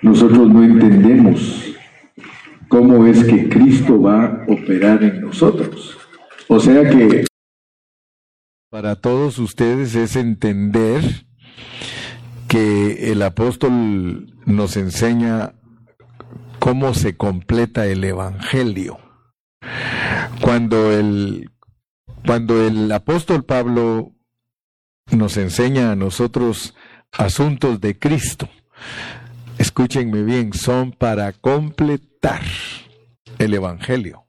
nosotros 0.02 0.50
no 0.50 0.64
entendemos 0.64 1.76
cómo 2.68 3.06
es 3.06 3.24
que 3.26 3.50
Cristo 3.50 4.02
va 4.02 4.26
a 4.26 4.46
operar 4.48 5.04
en 5.04 5.22
nosotros. 5.22 5.98
O 6.48 6.60
sea 6.60 6.90
que 6.90 7.26
para 8.70 8.96
todos 8.96 9.38
ustedes 9.38 9.96
es 9.96 10.16
entender 10.16 11.26
que 12.48 13.12
el 13.12 13.22
apóstol 13.22 14.34
nos 14.46 14.78
enseña 14.78 15.54
cómo 16.62 16.94
se 16.94 17.18
completa 17.18 17.88
el 17.88 18.04
Evangelio. 18.04 19.00
Cuando 20.42 20.92
el, 20.92 21.50
cuando 22.24 22.66
el 22.66 22.92
apóstol 22.92 23.44
Pablo 23.44 24.12
nos 25.10 25.38
enseña 25.38 25.92
a 25.92 25.96
nosotros 25.96 26.76
asuntos 27.14 27.82
de 27.82 27.98
Cristo, 27.98 28.48
escúchenme 29.58 30.22
bien, 30.22 30.54
son 30.54 30.92
para 30.92 31.34
completar 31.34 32.44
el 33.40 33.56
Evangelio. 33.56 34.28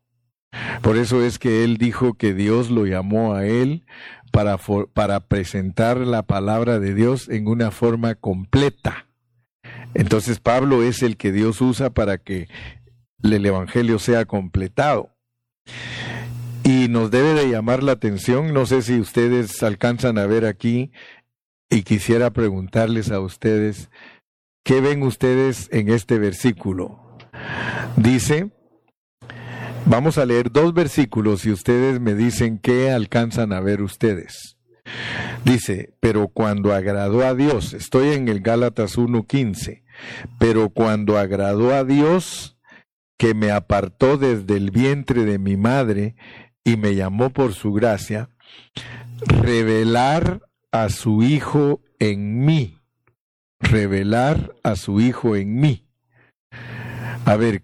Por 0.81 0.97
eso 0.97 1.23
es 1.23 1.39
que 1.39 1.65
él 1.65 1.77
dijo 1.77 2.15
que 2.15 2.33
Dios 2.33 2.71
lo 2.71 2.87
llamó 2.87 3.35
a 3.35 3.45
él 3.45 3.85
para, 4.33 4.57
para 4.95 5.21
presentar 5.21 5.99
la 5.99 6.23
palabra 6.23 6.79
de 6.79 6.95
Dios 6.95 7.29
en 7.29 7.47
una 7.47 7.71
forma 7.71 8.15
completa. 8.15 9.12
Entonces 9.95 10.41
Pablo 10.41 10.83
es 10.83 11.03
el 11.03 11.17
que 11.17 11.33
Dios 11.33 11.61
usa 11.61 11.91
para 11.91 12.19
que 12.19 12.49
el 13.23 13.45
Evangelio 13.45 13.99
sea 13.99 14.25
completado. 14.25 15.11
Y 16.65 16.89
nos 16.89 17.11
debe 17.11 17.35
de 17.35 17.51
llamar 17.51 17.83
la 17.83 17.93
atención, 17.93 18.55
no 18.55 18.67
sé 18.67 18.83
si 18.83 19.01
ustedes 19.01 19.63
alcanzan 19.63 20.19
a 20.19 20.27
ver 20.27 20.45
aquí, 20.45 20.93
y 21.69 21.83
quisiera 21.83 22.31
preguntarles 22.31 23.11
a 23.11 23.21
ustedes, 23.21 23.91
¿qué 24.63 24.81
ven 24.81 25.03
ustedes 25.03 25.69
en 25.73 25.89
este 25.89 26.19
versículo? 26.19 27.19
Dice, 27.97 28.53
vamos 29.87 30.19
a 30.19 30.27
leer 30.27 30.53
dos 30.53 30.75
versículos 30.75 31.45
y 31.47 31.51
ustedes 31.51 31.99
me 32.01 32.15
dicen 32.15 32.59
qué 32.59 32.91
alcanzan 32.91 33.53
a 33.53 33.61
ver 33.61 33.83
ustedes. 33.83 34.52
Dice, 35.45 35.95
pero 36.01 36.29
cuando 36.29 36.73
agradó 36.73 37.25
a 37.27 37.35
Dios, 37.35 37.75
estoy 37.75 38.15
en 38.15 38.29
el 38.29 38.41
Gálatas 38.41 38.97
1.15, 38.97 39.83
pero 40.39 40.71
cuando 40.71 41.19
agradó 41.19 41.75
a 41.75 41.85
Dios, 41.85 42.57
que 43.19 43.35
me 43.35 43.51
apartó 43.51 44.19
desde 44.19 44.57
el 44.57 44.71
vientre 44.71 45.25
de 45.25 45.39
mi 45.39 45.57
madre 45.57 46.17
y 46.65 46.77
me 46.77 46.95
llamó 46.95 47.31
por 47.31 47.55
su 47.55 47.73
gracia, 47.73 48.31
revelar 49.27 50.43
a 50.73 50.89
su 50.89 51.23
Hijo 51.23 51.81
en 51.99 52.45
mí, 52.45 52.79
revelar 53.61 54.55
a 54.63 54.77
su 54.77 55.01
Hijo 55.01 55.37
en 55.37 55.61
mí. 55.61 55.87
A 57.25 57.37
ver, 57.37 57.63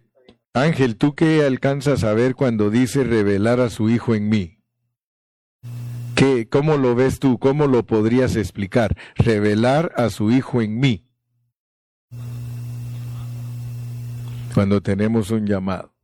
Ángel, 0.54 0.96
¿tú 0.96 1.14
qué 1.14 1.44
alcanzas 1.44 2.04
a 2.04 2.14
ver 2.14 2.34
cuando 2.34 2.70
dice 2.70 3.04
revelar 3.04 3.60
a 3.60 3.70
su 3.70 3.90
Hijo 3.90 4.14
en 4.14 4.28
mí? 4.28 4.57
¿Qué, 6.18 6.48
¿Cómo 6.48 6.76
lo 6.76 6.96
ves 6.96 7.20
tú? 7.20 7.38
¿Cómo 7.38 7.68
lo 7.68 7.86
podrías 7.86 8.34
explicar? 8.34 8.96
Revelar 9.14 9.92
a 9.94 10.10
su 10.10 10.32
Hijo 10.32 10.60
en 10.60 10.80
mí. 10.80 11.06
Cuando 14.52 14.82
tenemos 14.82 15.30
un 15.30 15.46
llamado. 15.46 15.94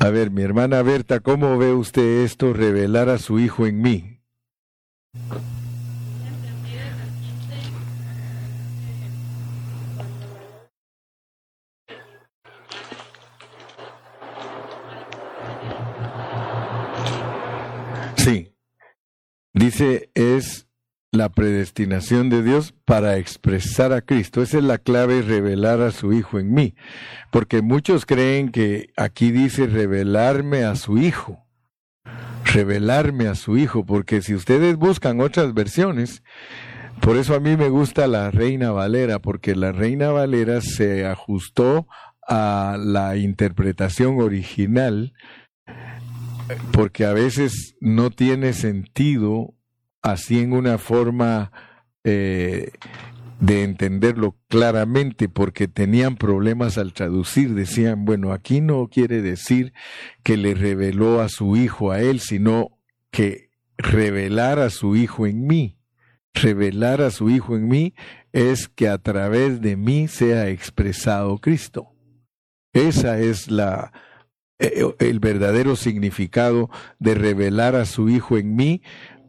A 0.00 0.08
ver, 0.08 0.30
mi 0.30 0.40
hermana 0.40 0.80
Berta, 0.80 1.20
¿cómo 1.20 1.58
ve 1.58 1.74
usted 1.74 2.24
esto, 2.24 2.54
revelar 2.54 3.10
a 3.10 3.18
su 3.18 3.38
Hijo 3.38 3.66
en 3.66 3.82
mí? 3.82 4.22
Sí, 18.16 18.55
dice 19.56 20.10
es 20.14 20.66
la 21.12 21.30
predestinación 21.30 22.28
de 22.28 22.42
Dios 22.42 22.74
para 22.84 23.16
expresar 23.16 23.92
a 23.92 24.02
Cristo. 24.02 24.42
Esa 24.42 24.58
es 24.58 24.64
la 24.64 24.78
clave, 24.78 25.22
revelar 25.22 25.80
a 25.80 25.90
su 25.90 26.12
Hijo 26.12 26.38
en 26.38 26.52
mí. 26.52 26.74
Porque 27.32 27.62
muchos 27.62 28.06
creen 28.06 28.50
que 28.50 28.90
aquí 28.96 29.32
dice 29.32 29.66
revelarme 29.66 30.64
a 30.64 30.76
su 30.76 30.98
Hijo. 30.98 31.46
Revelarme 32.44 33.28
a 33.28 33.34
su 33.34 33.56
Hijo. 33.56 33.86
Porque 33.86 34.20
si 34.20 34.34
ustedes 34.34 34.76
buscan 34.76 35.20
otras 35.20 35.54
versiones, 35.54 36.22
por 37.00 37.16
eso 37.16 37.34
a 37.34 37.40
mí 37.40 37.56
me 37.56 37.70
gusta 37.70 38.06
la 38.06 38.30
Reina 38.30 38.70
Valera, 38.72 39.18
porque 39.18 39.56
la 39.56 39.72
Reina 39.72 40.10
Valera 40.10 40.60
se 40.60 41.06
ajustó 41.06 41.88
a 42.28 42.76
la 42.78 43.16
interpretación 43.16 44.20
original 44.20 45.14
porque 46.72 47.04
a 47.04 47.12
veces 47.12 47.76
no 47.80 48.10
tiene 48.10 48.52
sentido 48.52 49.54
así 50.02 50.40
en 50.40 50.52
una 50.52 50.78
forma 50.78 51.52
eh, 52.04 52.70
de 53.40 53.64
entenderlo 53.64 54.36
claramente 54.48 55.28
porque 55.28 55.68
tenían 55.68 56.16
problemas 56.16 56.78
al 56.78 56.92
traducir. 56.92 57.54
Decían, 57.54 58.04
bueno, 58.04 58.32
aquí 58.32 58.60
no 58.60 58.88
quiere 58.88 59.22
decir 59.22 59.72
que 60.22 60.36
le 60.36 60.54
reveló 60.54 61.20
a 61.20 61.28
su 61.28 61.56
hijo 61.56 61.90
a 61.90 62.00
él, 62.00 62.20
sino 62.20 62.78
que 63.10 63.50
revelar 63.76 64.58
a 64.58 64.70
su 64.70 64.96
hijo 64.96 65.26
en 65.26 65.46
mí. 65.46 65.78
Revelar 66.34 67.00
a 67.00 67.10
su 67.10 67.30
hijo 67.30 67.56
en 67.56 67.66
mí 67.66 67.94
es 68.32 68.68
que 68.68 68.88
a 68.88 68.98
través 68.98 69.60
de 69.60 69.76
mí 69.76 70.06
sea 70.06 70.48
expresado 70.48 71.38
Cristo. 71.38 71.92
Esa 72.72 73.18
es 73.18 73.50
la, 73.50 73.90
el 74.58 75.20
verdadero 75.20 75.76
significado 75.76 76.70
de 76.98 77.14
revelar 77.14 77.76
a 77.76 77.84
su 77.84 78.08
Hijo 78.08 78.38
en 78.38 78.56
mí 78.56 78.82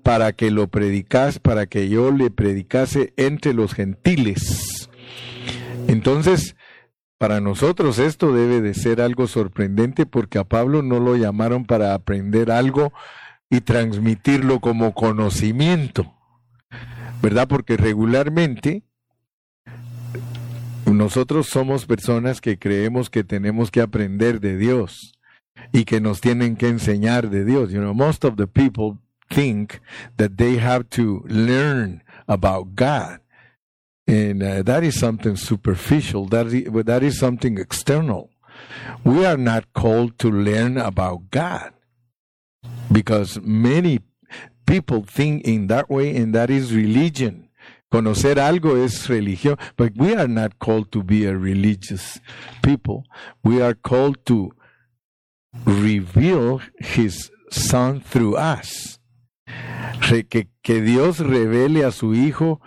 para 0.04 0.32
que 0.32 0.52
lo 0.52 0.70
predicas, 0.70 1.40
para 1.40 1.66
que 1.66 1.90
yo 1.90 2.12
le 2.12 2.32
predicase 2.32 3.14
entre 3.18 3.54
los 3.54 3.74
gentiles. 3.74 4.90
Entonces, 5.88 6.56
para 7.18 7.42
nosotros 7.42 8.00
esto 8.00 8.32
debe 8.32 8.62
de 8.62 8.74
ser 8.74 9.02
algo 9.02 9.28
sorprendente 9.28 10.06
porque 10.06 10.38
a 10.38 10.44
Pablo 10.46 10.82
no 10.82 11.00
lo 11.00 11.16
llamaron 11.18 11.66
para 11.66 11.94
aprender 11.94 12.52
algo 12.52 12.94
y 13.50 13.62
transmitirlo 13.62 14.60
como 14.60 14.94
conocimiento, 14.94 16.14
¿verdad? 17.22 17.48
Porque 17.48 17.76
regularmente 17.76 18.84
nosotros 20.86 21.48
somos 21.48 21.86
personas 21.86 22.40
que 22.40 22.58
creemos 22.58 23.10
que 23.10 23.24
tenemos 23.24 23.72
que 23.72 23.82
aprender 23.82 24.40
de 24.40 24.58
Dios 24.58 25.17
y 25.74 25.84
que 25.84 26.00
nos 26.00 26.22
tienen 26.22 26.56
que 26.56 26.68
enseñar 26.68 27.30
de 27.30 27.44
Dios. 27.44 27.72
You 27.72 27.82
know, 27.82 27.94
most 27.94 28.24
of 28.24 28.38
the 28.38 28.48
people 28.48 28.98
think 29.30 29.80
that 30.18 30.38
they 30.38 30.58
have 30.58 30.90
to 30.92 31.24
learn 31.28 32.04
about 32.28 32.76
God. 32.76 33.20
And 34.08 34.42
uh, 34.42 34.64
that 34.64 34.84
is 34.84 34.98
something 34.98 35.36
superficial. 35.36 36.28
That 36.28 36.48
is, 36.48 36.86
that 36.86 37.04
is 37.04 37.20
something 37.20 37.58
external. 37.58 38.30
We 39.04 39.26
are 39.26 39.38
not 39.38 39.74
called 39.74 40.18
to 40.20 40.32
learn 40.32 40.78
about 40.78 41.30
God 41.30 41.74
because 42.92 43.40
many 43.42 44.00
people 44.66 45.04
think 45.04 45.46
in 45.46 45.68
that 45.68 45.90
way, 45.90 46.16
and 46.16 46.34
that 46.34 46.50
is 46.50 46.74
religion. 46.74 47.50
Conocer 47.92 48.38
algo 48.38 48.84
es 48.84 49.08
religión, 49.08 49.58
but 49.78 49.96
we 49.96 50.14
are 50.14 50.28
not 50.28 50.60
called 50.60 50.92
to 50.92 51.04
be 51.04 51.26
a 51.26 51.38
religious 51.38 52.20
people. 52.62 53.06
We 53.44 53.62
are 53.62 53.74
called 53.74 54.26
to 54.26 54.52
reveal 55.66 56.62
his 56.80 57.32
son 57.50 58.02
through 58.02 58.36
us. 58.36 59.00
que, 60.30 60.50
que 60.62 60.82
Dios 60.82 61.20
revele 61.20 61.86
a 61.86 61.92
su 61.92 62.14
hijo 62.14 62.62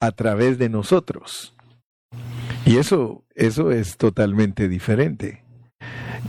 a 0.00 0.12
través 0.12 0.58
de 0.58 0.68
nosotros. 0.68 1.54
Y 2.66 2.76
eso, 2.76 3.24
eso 3.34 3.70
es 3.72 3.96
totalmente 3.96 4.68
diferente. 4.68 5.42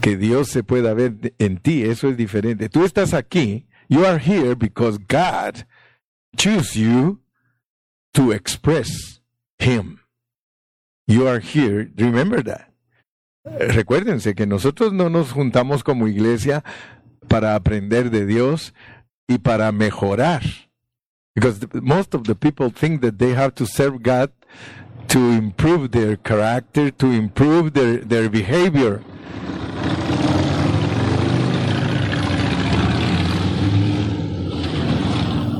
Que 0.00 0.16
Dios 0.16 0.48
se 0.48 0.62
pueda 0.62 0.94
ver 0.94 1.34
en 1.38 1.58
ti, 1.58 1.82
eso 1.82 2.08
es 2.08 2.16
diferente. 2.16 2.68
Tú 2.68 2.84
estás 2.84 3.14
aquí, 3.14 3.66
you 3.88 4.04
are 4.04 4.18
here 4.18 4.54
because 4.54 4.98
God 4.98 5.66
choose 6.36 6.78
you 6.78 7.20
to 8.12 8.32
express 8.32 9.20
Him. 9.58 10.00
You 11.06 11.26
are 11.26 11.40
here, 11.40 11.90
remember 11.96 12.42
that. 12.44 12.75
Recuérdense 13.46 14.34
que 14.34 14.46
nosotros 14.46 14.92
no 14.92 15.08
nos 15.08 15.32
juntamos 15.32 15.84
como 15.84 16.08
iglesia 16.08 16.64
para 17.28 17.54
aprender 17.54 18.10
de 18.10 18.26
Dios 18.26 18.74
y 19.28 19.38
para 19.38 19.70
mejorar. 19.72 20.42
Because 21.34 21.60
most 21.82 22.14
of 22.14 22.24
the 22.24 22.34
people 22.34 22.70
think 22.70 23.02
that 23.02 23.18
they 23.18 23.34
have 23.34 23.52
to 23.54 23.66
serve 23.66 24.02
God 24.02 24.30
to 25.08 25.18
improve 25.32 25.90
their 25.90 26.16
character, 26.16 26.90
to 26.90 27.12
improve 27.12 27.72
their, 27.72 28.04
their 28.06 28.28
behavior. 28.28 29.02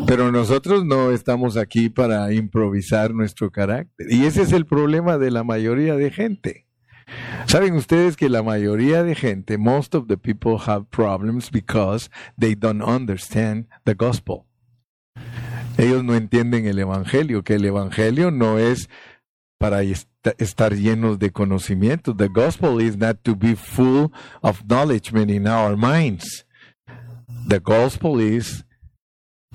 Pero 0.06 0.30
nosotros 0.30 0.84
no 0.84 1.10
estamos 1.10 1.56
aquí 1.56 1.88
para 1.88 2.32
improvisar 2.32 3.12
nuestro 3.12 3.50
carácter. 3.50 4.06
Y 4.08 4.24
ese 4.24 4.42
es 4.42 4.52
el 4.52 4.64
problema 4.64 5.18
de 5.18 5.30
la 5.30 5.42
mayoría 5.42 5.96
de 5.96 6.10
gente. 6.10 6.65
Saben 7.46 7.74
ustedes 7.74 8.16
que 8.16 8.28
la 8.28 8.42
mayoría 8.42 9.02
de 9.02 9.14
gente, 9.14 9.56
most 9.56 9.94
of 9.94 10.08
the 10.08 10.16
people 10.16 10.58
have 10.66 10.90
problems 10.90 11.50
because 11.50 12.10
they 12.38 12.54
don't 12.54 12.82
understand 12.82 13.66
the 13.84 13.94
gospel. 13.94 14.46
Ellos 15.78 16.02
no 16.02 16.14
entienden 16.14 16.66
el 16.66 16.78
evangelio, 16.78 17.44
que 17.44 17.54
el 17.54 17.64
evangelio 17.64 18.30
no 18.30 18.58
es 18.58 18.88
para 19.58 19.82
estar 19.82 20.74
llenos 20.74 21.18
de 21.18 21.30
conocimiento. 21.30 22.14
The 22.14 22.28
gospel 22.28 22.80
is 22.80 22.96
not 22.96 23.22
to 23.22 23.36
be 23.36 23.54
full 23.54 24.10
of 24.42 24.64
knowledge 24.66 25.12
in 25.12 25.46
our 25.46 25.76
minds. 25.76 26.46
The 27.48 27.60
gospel 27.60 28.20
is 28.20 28.64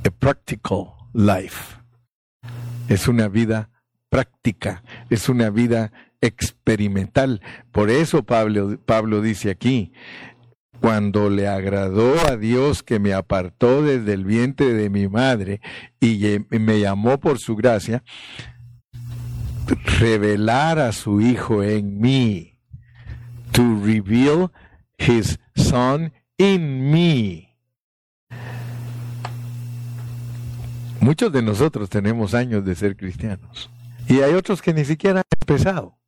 a 0.05 0.11
practical 0.11 0.95
life. 1.13 1.77
Es 2.87 3.07
una 3.07 3.27
vida 3.27 3.69
práctica, 4.09 4.83
es 5.09 5.27
una 5.29 5.49
vida 5.49 5.91
experimental. 6.21 7.41
Por 7.71 7.89
eso 7.89 8.23
Pablo, 8.23 8.79
Pablo 8.85 9.21
dice 9.21 9.49
aquí, 9.49 9.91
cuando 10.81 11.29
le 11.29 11.47
agradó 11.47 12.15
a 12.27 12.37
Dios 12.37 12.81
que 12.81 12.99
me 12.99 13.13
apartó 13.13 13.83
desde 13.83 14.13
el 14.13 14.25
vientre 14.25 14.73
de 14.73 14.89
mi 14.89 15.07
madre 15.07 15.61
y 15.99 16.39
me 16.49 16.79
llamó 16.79 17.19
por 17.19 17.37
su 17.37 17.55
gracia, 17.55 18.03
revelar 19.99 20.79
a 20.79 20.91
su 20.91 21.21
Hijo 21.21 21.63
en 21.63 21.99
mí, 21.99 22.57
to 23.51 23.79
reveal 23.83 24.51
his 24.97 25.39
Son 25.55 26.11
in 26.37 26.91
me. 26.91 27.55
Muchos 30.99 31.31
de 31.31 31.41
nosotros 31.41 31.89
tenemos 31.89 32.33
años 32.33 32.65
de 32.65 32.75
ser 32.75 32.95
cristianos 32.95 33.69
y 34.07 34.21
hay 34.21 34.33
otros 34.33 34.61
que 34.61 34.73
ni 34.73 34.85
siquiera 34.85 35.19
han 35.19 35.25
empezado. 35.39 36.00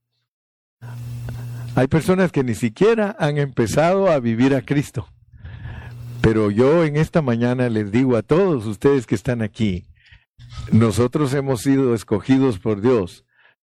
Hay 1.76 1.88
personas 1.88 2.32
que 2.32 2.44
ni 2.44 2.54
siquiera 2.54 3.16
han 3.18 3.38
empezado 3.38 4.12
a 4.12 4.20
vivir 4.20 4.54
a 4.54 4.62
Cristo. 4.62 5.08
Pero 6.22 6.52
yo 6.52 6.86
en 6.86 6.96
esta 6.96 7.22
mañana 7.22 7.68
les 7.70 7.92
digo 7.92 8.16
a 8.16 8.22
todos 8.22 8.66
ustedes 8.66 9.08
que 9.08 9.16
están 9.16 9.42
aquí, 9.42 9.86
nosotros 10.72 11.34
hemos 11.34 11.62
sido 11.62 11.96
escogidos 11.96 12.60
por 12.60 12.82
Dios 12.82 13.26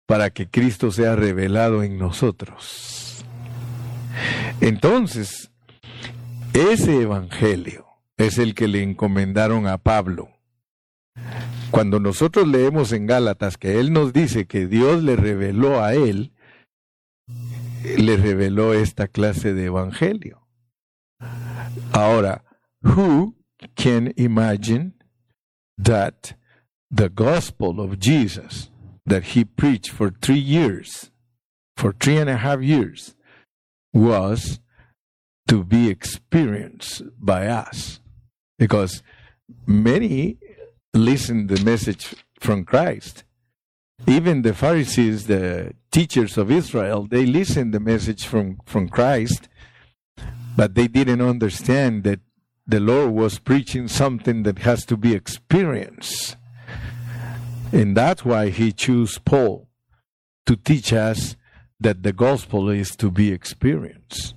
para 0.06 0.30
que 0.30 0.48
Cristo 0.48 0.90
sea 0.90 1.14
revelado 1.14 1.82
en 1.82 1.98
nosotros. 1.98 3.24
Entonces, 4.60 5.50
ese 6.54 7.02
evangelio 7.02 7.86
es 8.16 8.38
el 8.38 8.54
que 8.54 8.66
le 8.66 8.82
encomendaron 8.82 9.66
a 9.66 9.78
Pablo. 9.78 10.30
Cuando 11.70 12.00
nosotros 12.00 12.48
leemos 12.48 12.92
en 12.92 13.06
Gálatas 13.06 13.56
que 13.56 13.78
él 13.78 13.92
nos 13.92 14.12
dice 14.12 14.46
que 14.46 14.66
Dios 14.66 15.02
le 15.02 15.16
reveló 15.16 15.82
a 15.84 15.94
él, 15.94 16.32
le 17.85 18.16
reveló 18.16 18.75
esta 18.75 19.09
clase 19.09 19.55
de 19.55 19.66
evangelio. 19.66 20.47
Ahora, 21.93 22.43
who 22.83 23.35
can 23.77 24.12
imagine 24.16 24.95
that 25.79 26.35
the 26.90 27.09
gospel 27.09 27.81
of 27.81 27.99
Jesus 27.99 28.71
that 29.07 29.25
he 29.25 29.45
preached 29.45 29.90
for 29.90 30.11
three 30.11 30.38
years, 30.38 31.11
for 31.77 31.93
three 31.93 32.19
and 32.19 32.31
a 32.31 32.37
half 32.37 32.61
years, 32.61 33.14
was 33.93 34.61
to 35.49 35.64
be 35.64 35.88
experienced 35.88 37.03
by 37.19 37.47
us. 37.47 38.01
Because 38.59 39.03
many 39.66 40.38
listen 40.95 41.47
the 41.47 41.62
message 41.64 42.14
from 42.38 42.64
Christ. 42.64 43.25
Even 44.06 44.42
the 44.42 44.54
Pharisees, 44.54 45.26
the 45.26 45.74
teachers 45.90 46.36
of 46.36 46.50
Israel, 46.50 47.06
they 47.08 47.26
listened 47.26 47.72
the 47.74 47.80
message 47.80 48.26
from, 48.26 48.58
from 48.64 48.88
Christ, 48.88 49.48
but 50.56 50.74
they 50.74 50.88
didn't 50.88 51.20
understand 51.20 52.04
that 52.04 52.20
the 52.66 52.80
Lord 52.80 53.12
was 53.12 53.38
preaching 53.38 53.88
something 53.88 54.42
that 54.44 54.60
has 54.60 54.84
to 54.86 54.96
be 54.96 55.14
experienced. 55.14 56.36
And 57.72 57.96
that's 57.96 58.24
why 58.24 58.50
he 58.50 58.72
chose 58.72 59.18
Paul 59.18 59.68
to 60.46 60.56
teach 60.56 60.92
us 60.92 61.36
that 61.78 62.02
the 62.02 62.12
gospel 62.12 62.68
is 62.68 62.96
to 62.96 63.10
be 63.10 63.32
experienced. 63.32 64.34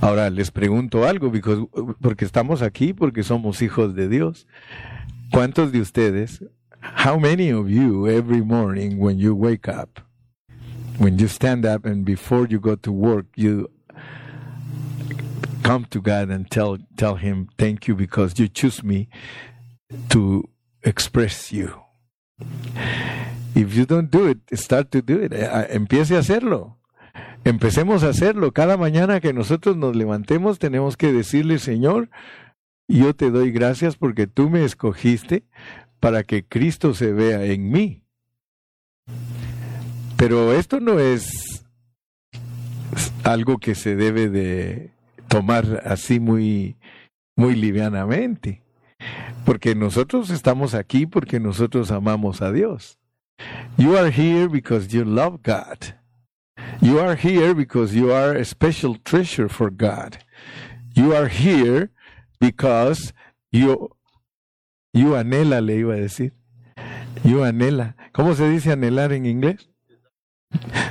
Ahora 0.00 0.28
les 0.28 0.50
pregunto 0.50 1.06
algo, 1.06 1.30
because, 1.30 1.66
porque 2.00 2.26
estamos 2.26 2.60
aquí, 2.60 2.92
porque 2.92 3.22
somos 3.22 3.62
hijos 3.62 3.94
de 3.94 4.08
Dios. 4.08 4.46
¿Cuántos 5.32 5.72
de 5.72 5.80
ustedes, 5.80 6.42
how 6.92 7.18
many 7.18 7.50
of 7.50 7.70
you 7.70 8.08
every 8.08 8.40
morning 8.40 8.98
when 8.98 9.18
you 9.18 9.34
wake 9.34 9.68
up, 9.68 10.00
when 10.98 11.18
you 11.18 11.28
stand 11.28 11.64
up 11.64 11.84
and 11.84 12.04
before 12.04 12.46
you 12.46 12.60
go 12.60 12.76
to 12.76 12.92
work, 12.92 13.26
you 13.36 13.70
come 15.62 15.86
to 15.86 16.00
God 16.00 16.28
and 16.30 16.50
tell 16.50 16.78
tell 16.96 17.16
him 17.16 17.48
thank 17.58 17.88
you 17.88 17.94
because 17.94 18.38
you 18.38 18.48
choose 18.48 18.84
me 18.84 19.08
to 20.10 20.48
express 20.82 21.52
you. 21.52 21.80
If 23.54 23.74
you 23.74 23.86
don't 23.86 24.10
do 24.10 24.26
it, 24.26 24.38
start 24.58 24.90
to 24.92 25.00
do 25.00 25.20
it. 25.20 25.32
Eh, 25.32 25.48
ah, 25.50 25.66
empiece 25.70 26.10
a 26.10 26.18
hacerlo. 26.18 26.76
Empecemos 27.44 28.02
a 28.02 28.08
hacerlo. 28.08 28.52
Cada 28.52 28.76
mañana 28.76 29.20
que 29.20 29.32
nosotros 29.32 29.76
nos 29.76 29.94
levantemos 29.94 30.58
tenemos 30.58 30.96
que 30.96 31.12
decirle, 31.12 31.58
Señor, 31.58 32.10
yo 32.88 33.14
te 33.14 33.30
doy 33.30 33.52
gracias 33.52 33.96
porque 33.96 34.26
tú 34.26 34.50
me 34.50 34.64
escogiste 34.64 35.44
para 36.04 36.22
que 36.22 36.44
Cristo 36.44 36.92
se 36.92 37.14
vea 37.14 37.46
en 37.46 37.70
mí. 37.70 38.02
Pero 40.18 40.52
esto 40.52 40.78
no 40.78 40.98
es 41.00 41.64
algo 43.22 43.56
que 43.56 43.74
se 43.74 43.96
debe 43.96 44.28
de 44.28 44.90
tomar 45.28 45.80
así 45.86 46.20
muy, 46.20 46.76
muy 47.36 47.54
livianamente. 47.54 48.60
Porque 49.46 49.74
nosotros 49.74 50.28
estamos 50.28 50.74
aquí 50.74 51.06
porque 51.06 51.40
nosotros 51.40 51.90
amamos 51.90 52.42
a 52.42 52.52
Dios. 52.52 52.98
You 53.78 53.96
are 53.96 54.10
here 54.10 54.46
because 54.46 54.88
you 54.88 55.06
love 55.06 55.40
God. 55.42 55.94
You 56.82 57.00
are 57.00 57.16
here 57.16 57.54
because 57.54 57.96
you 57.96 58.12
are 58.12 58.38
a 58.38 58.44
special 58.44 58.98
treasure 59.04 59.48
for 59.48 59.70
God. 59.70 60.18
You 60.94 61.16
are 61.16 61.30
here 61.30 61.88
because 62.38 63.14
you, 63.50 63.93
you 64.94 65.08
anhela, 65.14 65.60
le 65.60 65.74
iba 65.74 65.94
a 65.94 66.00
decir. 66.00 66.32
You 67.22 67.38
anhela. 67.44 67.94
¿Cómo 68.12 68.34
se 68.34 68.48
dice 68.48 68.72
anhelar 68.72 69.12
en 69.12 69.26
inglés? 69.26 69.66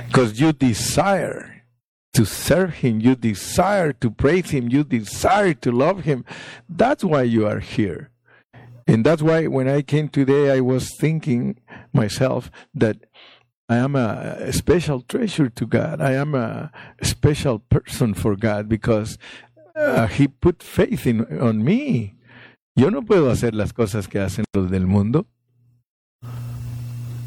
Because 0.06 0.38
you 0.38 0.52
desire 0.52 1.64
to 2.12 2.24
serve 2.24 2.74
Him, 2.74 3.00
you 3.00 3.16
desire 3.16 3.92
to 3.94 4.10
praise 4.10 4.50
Him, 4.50 4.68
you 4.68 4.84
desire 4.84 5.54
to 5.54 5.72
love 5.72 6.04
Him. 6.04 6.24
That's 6.68 7.02
why 7.02 7.22
you 7.22 7.46
are 7.46 7.60
here. 7.60 8.10
And 8.86 9.04
that's 9.04 9.22
why 9.22 9.46
when 9.46 9.68
I 9.68 9.82
came 9.82 10.08
today, 10.08 10.50
I 10.50 10.60
was 10.60 10.90
thinking 11.00 11.58
myself 11.92 12.50
that 12.74 12.98
I 13.68 13.76
am 13.76 13.96
a, 13.96 14.52
special 14.52 15.00
treasure 15.00 15.48
to 15.48 15.66
God. 15.66 16.00
I 16.00 16.12
am 16.12 16.34
a 16.34 16.70
special 17.02 17.60
person 17.60 18.12
for 18.12 18.36
God 18.36 18.68
because 18.68 19.16
uh, 19.74 20.06
He 20.06 20.28
put 20.28 20.62
faith 20.62 21.06
in, 21.06 21.24
on 21.40 21.64
me. 21.64 22.14
Yo 22.76 22.90
no 22.90 23.02
puedo 23.02 23.30
hacer 23.30 23.54
las 23.54 23.72
cosas 23.72 24.08
que 24.08 24.18
hacen 24.18 24.44
los 24.52 24.68
del 24.68 24.86
mundo. 24.86 25.26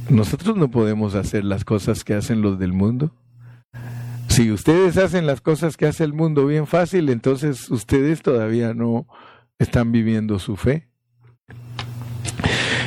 Nosotros 0.09 0.57
no 0.57 0.69
podemos 0.69 1.15
hacer 1.15 1.45
las 1.45 1.63
cosas 1.63 2.03
que 2.03 2.13
hacen 2.13 2.41
los 2.41 2.59
del 2.59 2.73
mundo. 2.73 3.13
Si 4.27 4.51
ustedes 4.51 4.97
hacen 4.97 5.25
las 5.25 5.39
cosas 5.39 5.77
que 5.77 5.85
hace 5.85 6.03
el 6.03 6.13
mundo 6.13 6.45
bien 6.45 6.67
fácil, 6.67 7.09
entonces 7.09 7.69
ustedes 7.71 8.21
todavía 8.21 8.73
no 8.73 9.07
están 9.57 9.91
viviendo 9.93 10.37
su 10.37 10.57
fe. 10.57 10.89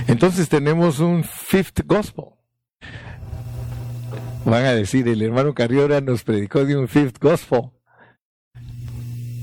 Entonces 0.06 0.48
tenemos 0.48 1.00
un 1.00 1.24
fifth 1.24 1.80
gospel. 1.86 2.26
Van 4.44 4.64
a 4.64 4.72
decir, 4.72 5.08
el 5.08 5.22
hermano 5.22 5.54
Carriora 5.54 6.00
nos 6.00 6.24
predicó 6.24 6.64
de 6.64 6.76
un 6.76 6.88
fifth 6.88 7.18
gospel. 7.20 7.70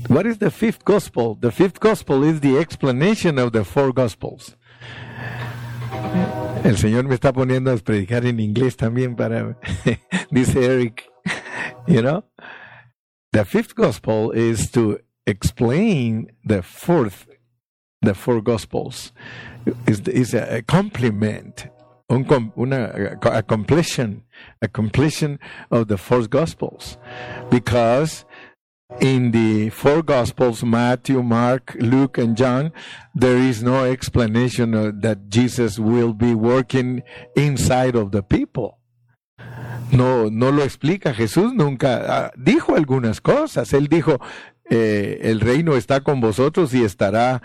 What 0.08 0.26
is 0.26 0.38
the 0.38 0.50
fifth 0.50 0.84
gospel? 0.84 1.34
The 1.34 1.52
fifth 1.52 1.80
gospel 1.80 2.24
is 2.24 2.40
the 2.40 2.58
explanation 2.58 3.38
of 3.38 3.52
the 3.52 3.64
four 3.64 3.92
gospels. 3.92 4.56
El 6.64 6.76
Señor 6.76 7.06
me 7.06 7.14
está 7.14 7.32
poniendo 7.32 7.70
a 7.72 7.76
predicar 7.76 8.26
en 8.26 8.40
inglés 8.40 8.76
también 8.76 9.16
para, 9.16 9.56
dice 10.30 10.64
Eric, 10.64 11.04
you 11.86 12.02
know? 12.02 12.24
The 13.32 13.44
fifth 13.44 13.74
gospel 13.74 14.32
is 14.32 14.70
to 14.72 14.98
explain 15.26 16.32
the 16.44 16.62
fourth 16.62 17.28
the 18.02 18.14
four 18.14 18.40
Gospels 18.40 19.12
is, 19.86 20.00
is 20.00 20.34
a, 20.34 20.62
complement, 20.62 21.68
un, 22.08 22.52
una, 22.56 23.18
a 23.22 23.42
completion, 23.42 24.22
a 24.62 24.68
completion 24.68 25.38
of 25.70 25.88
the 25.88 25.98
four 25.98 26.26
Gospels. 26.26 26.96
Because 27.50 28.24
in 29.00 29.30
the 29.30 29.70
four 29.70 30.02
Gospels, 30.02 30.64
Matthew, 30.64 31.22
Mark, 31.22 31.76
Luke, 31.80 32.18
and 32.18 32.36
John, 32.36 32.72
there 33.14 33.36
is 33.36 33.62
no 33.62 33.84
explanation 33.84 34.72
that 35.00 35.28
Jesus 35.28 35.78
will 35.78 36.12
be 36.12 36.34
working 36.34 37.02
inside 37.36 37.94
of 37.94 38.12
the 38.12 38.22
people. 38.22 38.78
No, 39.92 40.28
no 40.28 40.50
lo 40.50 40.62
explica 40.62 41.14
Jesús, 41.14 41.54
nunca 41.54 42.26
ah, 42.26 42.32
dijo 42.36 42.76
algunas 42.76 43.20
cosas. 43.20 43.72
Él 43.72 43.88
dijo, 43.88 44.18
eh, 44.68 45.20
el 45.22 45.40
reino 45.40 45.76
está 45.76 46.00
con 46.00 46.20
vosotros 46.20 46.74
y 46.74 46.84
estará 46.84 47.42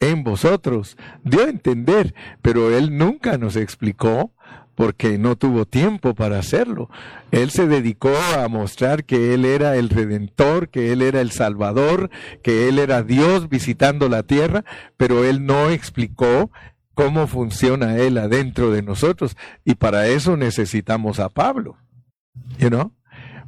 en 0.00 0.24
vosotros. 0.24 0.96
Dio 1.24 1.44
a 1.44 1.48
entender, 1.48 2.14
pero 2.42 2.76
él 2.76 2.98
nunca 2.98 3.38
nos 3.38 3.56
explicó 3.56 4.32
porque 4.76 5.18
no 5.18 5.34
tuvo 5.36 5.64
tiempo 5.64 6.14
para 6.14 6.38
hacerlo. 6.38 6.88
Él 7.32 7.50
se 7.50 7.66
dedicó 7.66 8.12
a 8.36 8.46
mostrar 8.46 9.04
que 9.04 9.34
Él 9.34 9.44
era 9.44 9.74
el 9.76 9.88
Redentor, 9.88 10.68
que 10.68 10.92
Él 10.92 11.02
era 11.02 11.20
el 11.20 11.32
Salvador, 11.32 12.10
que 12.42 12.68
Él 12.68 12.78
era 12.78 13.02
Dios 13.02 13.48
visitando 13.48 14.08
la 14.08 14.22
tierra, 14.22 14.64
pero 14.96 15.24
Él 15.24 15.46
no 15.46 15.70
explicó 15.70 16.52
cómo 16.94 17.26
funciona 17.26 17.96
Él 17.96 18.18
adentro 18.18 18.70
de 18.70 18.82
nosotros. 18.82 19.36
Y 19.64 19.74
para 19.74 20.06
eso 20.06 20.36
necesitamos 20.36 21.18
a 21.18 21.30
Pablo. 21.30 21.76
You 22.58 22.68
know? 22.68 22.92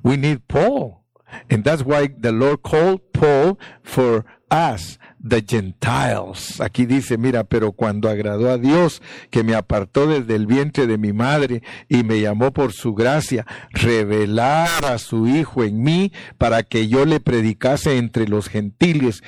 We 0.02 0.16
need 0.16 0.40
Paul. 0.46 1.04
And 1.50 1.62
that's 1.62 1.82
why 1.82 2.08
the 2.08 2.32
Lord 2.32 2.62
called 2.62 3.00
Paul 3.12 3.58
for 3.82 4.24
us 4.50 4.98
the 5.26 5.44
Gentiles. 5.46 6.60
Aquí 6.60 6.86
dice, 6.86 7.18
mira, 7.18 7.44
pero 7.44 7.72
cuando 7.72 8.08
agradó 8.08 8.50
a 8.50 8.58
Dios, 8.58 9.02
que 9.30 9.42
me 9.42 9.54
apartó 9.54 10.06
desde 10.06 10.34
el 10.34 10.46
vientre 10.46 10.86
de 10.86 10.98
mi 10.98 11.12
madre 11.12 11.62
y 11.88 12.04
me 12.04 12.20
llamó 12.20 12.52
por 12.52 12.72
su 12.72 12.94
gracia, 12.94 13.46
revelar 13.70 14.84
a 14.84 14.98
su 14.98 15.26
Hijo 15.26 15.64
en 15.64 15.82
mí 15.82 16.12
para 16.38 16.62
que 16.62 16.88
yo 16.88 17.04
le 17.04 17.20
predicase 17.20 17.98
entre 17.98 18.28
los 18.28 18.48
gentiles 18.48 19.22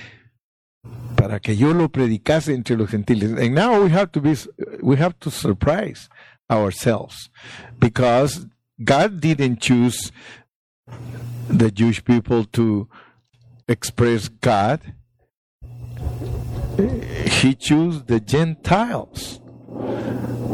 para 1.17 1.39
que 1.39 1.55
yo 1.55 1.75
lo 1.75 1.91
predicase 1.91 2.55
entre 2.55 2.77
los 2.77 2.89
gentiles. 2.89 3.33
And 3.33 3.55
now 3.55 3.83
we 3.83 3.91
have 3.91 4.11
to 4.13 4.23
be, 4.23 4.35
we 4.81 4.97
have 4.97 5.19
to 5.21 5.31
surprise 5.31 6.09
ourselves 6.51 7.31
because 7.79 8.47
God 8.83 9.21
didn't 9.21 9.61
choose 9.61 10.11
the 11.49 11.71
Jewish 11.71 12.03
people 12.03 12.45
to 12.53 12.89
express 13.69 14.29
God. 14.29 14.81
He 17.27 17.55
chose 17.55 18.05
the 18.05 18.21
Gentiles. 18.21 19.41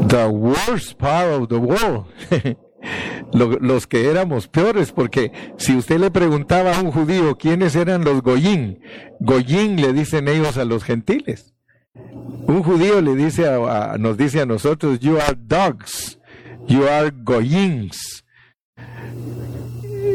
the 0.07 0.29
worst 0.29 0.97
part 0.97 1.29
of 1.29 1.49
the 1.49 1.59
world. 1.59 2.05
los 3.33 3.87
que 3.87 4.09
éramos 4.09 4.47
peores, 4.47 4.91
porque 4.91 5.31
si 5.57 5.75
usted 5.75 5.99
le 5.99 6.11
preguntaba 6.11 6.75
a 6.75 6.81
un 6.81 6.91
judío 6.91 7.37
quiénes 7.37 7.75
eran 7.75 8.03
los 8.03 8.21
goyín, 8.21 8.79
goyín 9.19 9.75
le 9.81 9.93
dicen 9.93 10.27
ellos 10.27 10.57
a 10.57 10.65
los 10.65 10.83
gentiles. 10.83 11.53
Un 11.93 12.63
judío 12.63 13.01
le 13.01 13.15
dice 13.15 13.47
a, 13.47 13.97
nos 13.97 14.17
dice 14.17 14.41
a 14.41 14.45
nosotros, 14.45 14.99
you 14.99 15.17
are 15.17 15.35
dogs, 15.35 16.17
you 16.67 16.87
are 16.87 17.11
goyins. 17.11 18.23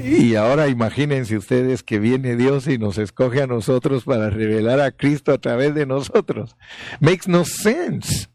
Y 0.03 0.35
ahora 0.37 0.69
imagínense 0.69 1.37
ustedes 1.37 1.83
que 1.83 1.99
viene 1.99 2.37
Dios 2.37 2.67
y 2.69 2.79
nos 2.79 2.99
escoge 2.99 3.43
a 3.43 3.47
nosotros 3.47 4.05
para 4.05 4.31
revelar 4.31 4.81
a 4.81 4.93
Cristo 4.93 5.33
a 5.33 5.39
través 5.39 5.75
de 5.75 5.87
nosotros. 5.87 6.57
Makes 7.01 7.29
no 7.29 7.45
sense. 7.45 8.29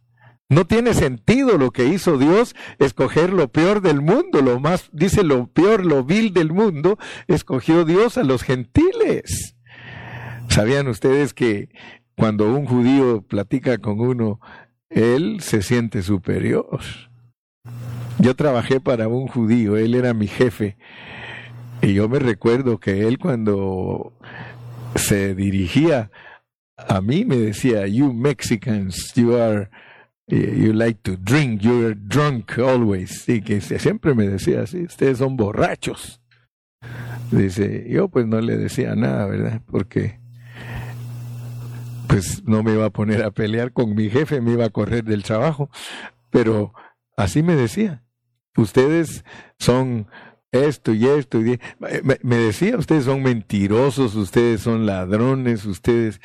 No 0.49 0.65
tiene 0.65 0.93
sentido 0.93 1.57
lo 1.57 1.71
que 1.71 1.85
hizo 1.85 2.17
Dios, 2.17 2.55
escoger 2.79 3.33
lo 3.33 3.49
peor 3.49 3.81
del 3.81 3.99
mundo, 4.01 4.41
lo 4.41 4.61
más, 4.61 4.89
dice 4.93 5.23
lo 5.23 5.47
peor, 5.47 5.85
lo 5.85 6.05
vil 6.05 6.33
del 6.33 6.53
mundo, 6.53 6.97
escogió 7.27 7.83
Dios 7.83 8.17
a 8.17 8.23
los 8.23 8.43
gentiles. 8.43 9.55
¿Sabían 10.47 10.87
ustedes 10.87 11.33
que 11.33 11.69
cuando 12.15 12.53
un 12.53 12.65
judío 12.65 13.23
platica 13.23 13.77
con 13.79 13.99
uno, 13.99 14.39
él 14.89 15.41
se 15.41 15.61
siente 15.61 16.01
superior? 16.01 16.79
Yo 18.19 18.33
trabajé 18.35 18.79
para 18.79 19.09
un 19.09 19.27
judío, 19.27 19.75
él 19.75 19.95
era 19.95 20.13
mi 20.13 20.27
jefe, 20.27 20.77
y 21.89 21.93
yo 21.93 22.09
me 22.09 22.19
recuerdo 22.19 22.79
que 22.79 23.07
él 23.07 23.17
cuando 23.17 24.13
se 24.95 25.35
dirigía 25.35 26.11
a 26.75 27.01
mí 27.01 27.25
me 27.25 27.37
decía, 27.37 27.87
you 27.87 28.13
Mexicans, 28.13 29.13
you 29.15 29.35
are 29.35 29.69
You 30.29 30.73
like 30.73 31.03
to 31.03 31.15
drink, 31.15 31.61
you're 31.61 31.95
drunk 31.95 32.59
always. 32.59 33.29
Y 33.29 33.41
que 33.41 33.61
siempre 33.61 34.13
me 34.13 34.27
decía 34.27 34.63
así, 34.63 34.83
ustedes 34.83 35.19
son 35.19 35.37
borrachos. 35.37 36.19
Dice, 37.31 37.87
yo 37.89 38.09
pues 38.09 38.27
no 38.27 38.41
le 38.41 38.57
decía 38.57 38.93
nada, 38.95 39.25
¿verdad? 39.25 39.61
Porque 39.71 40.19
pues 42.07 42.43
no 42.43 42.61
me 42.61 42.73
iba 42.73 42.85
a 42.85 42.89
poner 42.89 43.23
a 43.23 43.31
pelear 43.31 43.71
con 43.71 43.95
mi 43.95 44.09
jefe, 44.09 44.41
me 44.41 44.51
iba 44.51 44.65
a 44.65 44.69
correr 44.69 45.05
del 45.05 45.23
trabajo. 45.23 45.69
Pero 46.29 46.73
así 47.15 47.41
me 47.41 47.55
decía, 47.55 48.03
ustedes 48.57 49.23
son 49.59 50.07
esto 50.51 50.93
y 50.93 51.07
esto. 51.07 51.39
Y 51.41 51.59
me, 51.79 52.19
me 52.21 52.35
decía, 52.37 52.77
ustedes 52.77 53.05
son 53.05 53.23
mentirosos, 53.23 54.15
ustedes 54.15 54.61
son 54.61 54.85
ladrones, 54.85 55.65
ustedes... 55.65 56.19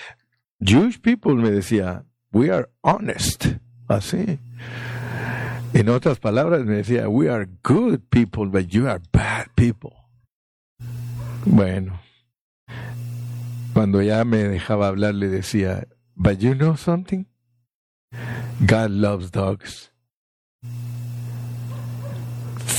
Jewish 0.64 1.00
people 1.00 1.34
me 1.34 1.50
decía, 1.50 2.04
we 2.32 2.50
are 2.50 2.68
honest. 2.82 3.46
Así. 3.88 4.38
En 5.74 5.88
otras 5.88 6.18
palabras 6.18 6.64
me 6.64 6.76
decía, 6.76 7.08
we 7.08 7.28
are 7.28 7.48
good 7.62 8.00
people, 8.10 8.46
but 8.46 8.68
you 8.68 8.88
are 8.88 9.00
bad 9.12 9.46
people. 9.56 9.92
Bueno, 11.44 12.00
cuando 13.72 14.00
ya 14.02 14.24
me 14.24 14.44
dejaba 14.44 14.88
hablar 14.88 15.14
le 15.14 15.28
decía, 15.28 15.88
but 16.14 16.38
you 16.38 16.54
know 16.54 16.76
something? 16.76 17.24
God 18.66 18.90
loves 18.90 19.30
dogs. 19.30 19.91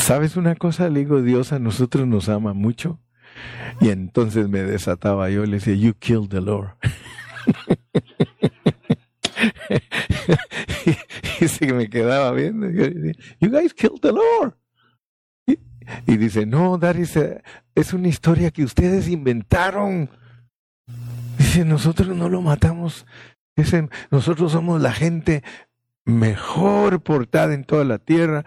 ¿Sabes 0.04 0.36
una 0.36 0.56
cosa? 0.56 0.90
Le 0.90 1.00
digo, 1.00 1.22
Dios 1.22 1.54
a 1.54 1.60
nosotros 1.60 2.06
nos 2.06 2.28
ama 2.28 2.54
mucho. 2.54 3.00
Y 3.80 3.88
entonces 3.88 4.50
me 4.50 4.62
desataba 4.62 5.30
yo, 5.30 5.46
le 5.46 5.60
decía, 5.60 5.76
you 5.76 5.94
killed 5.94 6.28
the 6.28 6.42
Lord. 6.42 6.72
dice 11.40 11.66
que 11.66 11.74
me 11.74 11.90
quedaba 11.90 12.34
viendo. 12.34 12.70
You 12.70 13.50
guys 13.50 13.74
killed 13.74 14.02
the 14.02 14.12
Lord. 14.12 14.58
Y, 15.48 16.18
dice, 16.18 16.46
no, 16.46 16.78
that 16.80 16.98
es 17.74 17.94
una 17.94 18.10
historia 18.10 18.52
que 18.52 18.66
ustedes 18.66 19.08
inventaron. 19.08 20.10
Dice, 21.38 21.64
nosotros 21.64 22.10
no 22.10 22.28
lo 22.28 22.42
matamos. 22.42 23.06
Dice, 23.56 23.88
nosotros 24.12 24.52
somos 24.52 24.82
la 24.82 24.92
gente 24.92 25.46
mejor 26.04 27.02
portada 27.04 27.54
en 27.54 27.64
toda 27.64 27.86
la 27.86 28.00
tierra. 28.00 28.44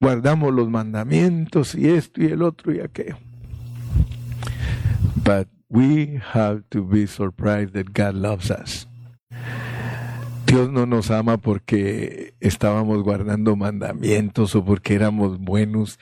Guardamos 0.00 0.52
los 0.52 0.68
mandamientos 0.68 1.74
y 1.74 1.88
esto 1.88 2.22
y 2.22 2.26
el 2.26 2.42
otro 2.42 2.74
y 2.74 2.80
aquello. 2.80 3.16
But 5.24 5.48
we 5.68 6.20
have 6.32 6.62
to 6.70 6.84
be 6.84 7.06
surprised 7.06 7.72
that 7.72 7.92
God 7.92 8.14
loves 8.14 8.50
us. 8.50 8.86
Dios 10.46 10.70
no 10.70 10.86
nos 10.86 11.10
ama 11.10 11.38
porque 11.38 12.34
estábamos 12.38 13.02
guardando 13.02 13.56
mandamientos 13.56 14.54
o 14.54 14.64
porque 14.64 14.94
éramos 14.94 15.38
buenos. 15.38 15.98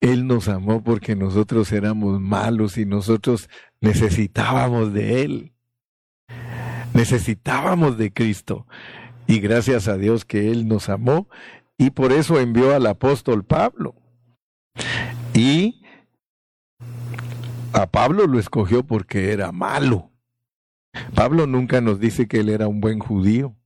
Él 0.00 0.26
nos 0.26 0.48
amó 0.48 0.82
porque 0.82 1.16
nosotros 1.16 1.72
éramos 1.72 2.20
malos 2.20 2.76
y 2.76 2.84
nosotros 2.84 3.48
necesitábamos 3.80 4.92
de 4.92 5.22
Él. 5.22 5.52
Necesitábamos 6.92 7.96
de 7.96 8.12
Cristo. 8.12 8.66
Y 9.26 9.38
gracias 9.38 9.88
a 9.88 9.96
Dios 9.96 10.26
que 10.26 10.50
Él 10.50 10.68
nos 10.68 10.90
amó 10.90 11.28
y 11.78 11.90
por 11.90 12.12
eso 12.12 12.38
envió 12.38 12.74
al 12.74 12.86
apóstol 12.86 13.44
Pablo. 13.44 13.94
Y 15.34 15.82
a 17.72 17.86
Pablo 17.86 18.26
lo 18.26 18.38
escogió 18.38 18.84
porque 18.84 19.32
era 19.32 19.52
malo. 19.52 20.10
Pablo 21.14 21.46
nunca 21.46 21.80
nos 21.80 21.98
dice 22.00 22.28
que 22.28 22.40
él 22.40 22.48
era 22.48 22.68
un 22.68 22.80
buen 22.80 22.98
judío. 22.98 23.56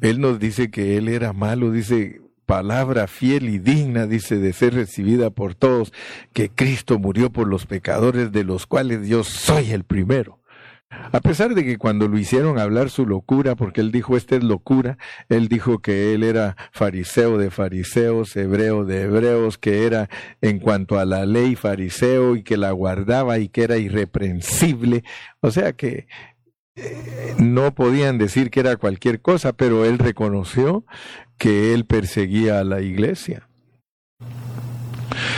Él 0.00 0.20
nos 0.20 0.38
dice 0.38 0.70
que 0.70 0.96
Él 0.96 1.08
era 1.08 1.32
malo, 1.32 1.70
dice 1.70 2.20
palabra 2.44 3.08
fiel 3.08 3.48
y 3.48 3.58
digna, 3.58 4.06
dice, 4.06 4.38
de 4.38 4.52
ser 4.52 4.74
recibida 4.74 5.30
por 5.30 5.56
todos, 5.56 5.92
que 6.32 6.48
Cristo 6.48 6.98
murió 6.98 7.30
por 7.30 7.48
los 7.48 7.66
pecadores, 7.66 8.30
de 8.30 8.44
los 8.44 8.66
cuales 8.66 9.08
yo 9.08 9.24
soy 9.24 9.72
el 9.72 9.82
primero. 9.82 10.40
A 10.88 11.20
pesar 11.20 11.54
de 11.54 11.64
que 11.64 11.78
cuando 11.78 12.06
lo 12.06 12.16
hicieron 12.16 12.58
hablar 12.58 12.90
su 12.90 13.06
locura, 13.06 13.56
porque 13.56 13.80
él 13.80 13.90
dijo, 13.90 14.16
esta 14.16 14.36
es 14.36 14.44
locura, 14.44 14.98
él 15.28 15.48
dijo 15.48 15.80
que 15.80 16.14
él 16.14 16.22
era 16.22 16.56
fariseo 16.72 17.38
de 17.38 17.50
fariseos, 17.50 18.36
hebreo 18.36 18.84
de 18.84 19.02
hebreos, 19.02 19.58
que 19.58 19.84
era 19.84 20.08
en 20.40 20.60
cuanto 20.60 20.98
a 20.98 21.04
la 21.04 21.26
ley 21.26 21.56
fariseo 21.56 22.36
y 22.36 22.44
que 22.44 22.56
la 22.56 22.70
guardaba 22.70 23.38
y 23.38 23.48
que 23.48 23.64
era 23.64 23.78
irreprensible. 23.78 25.02
O 25.40 25.50
sea 25.50 25.72
que 25.72 26.06
no 27.38 27.74
podían 27.74 28.18
decir 28.18 28.50
que 28.50 28.60
era 28.60 28.76
cualquier 28.76 29.20
cosa, 29.20 29.54
pero 29.54 29.84
él 29.84 29.98
reconoció 29.98 30.84
que 31.36 31.74
él 31.74 31.84
perseguía 31.84 32.60
a 32.60 32.64
la 32.64 32.80
iglesia. 32.80 33.48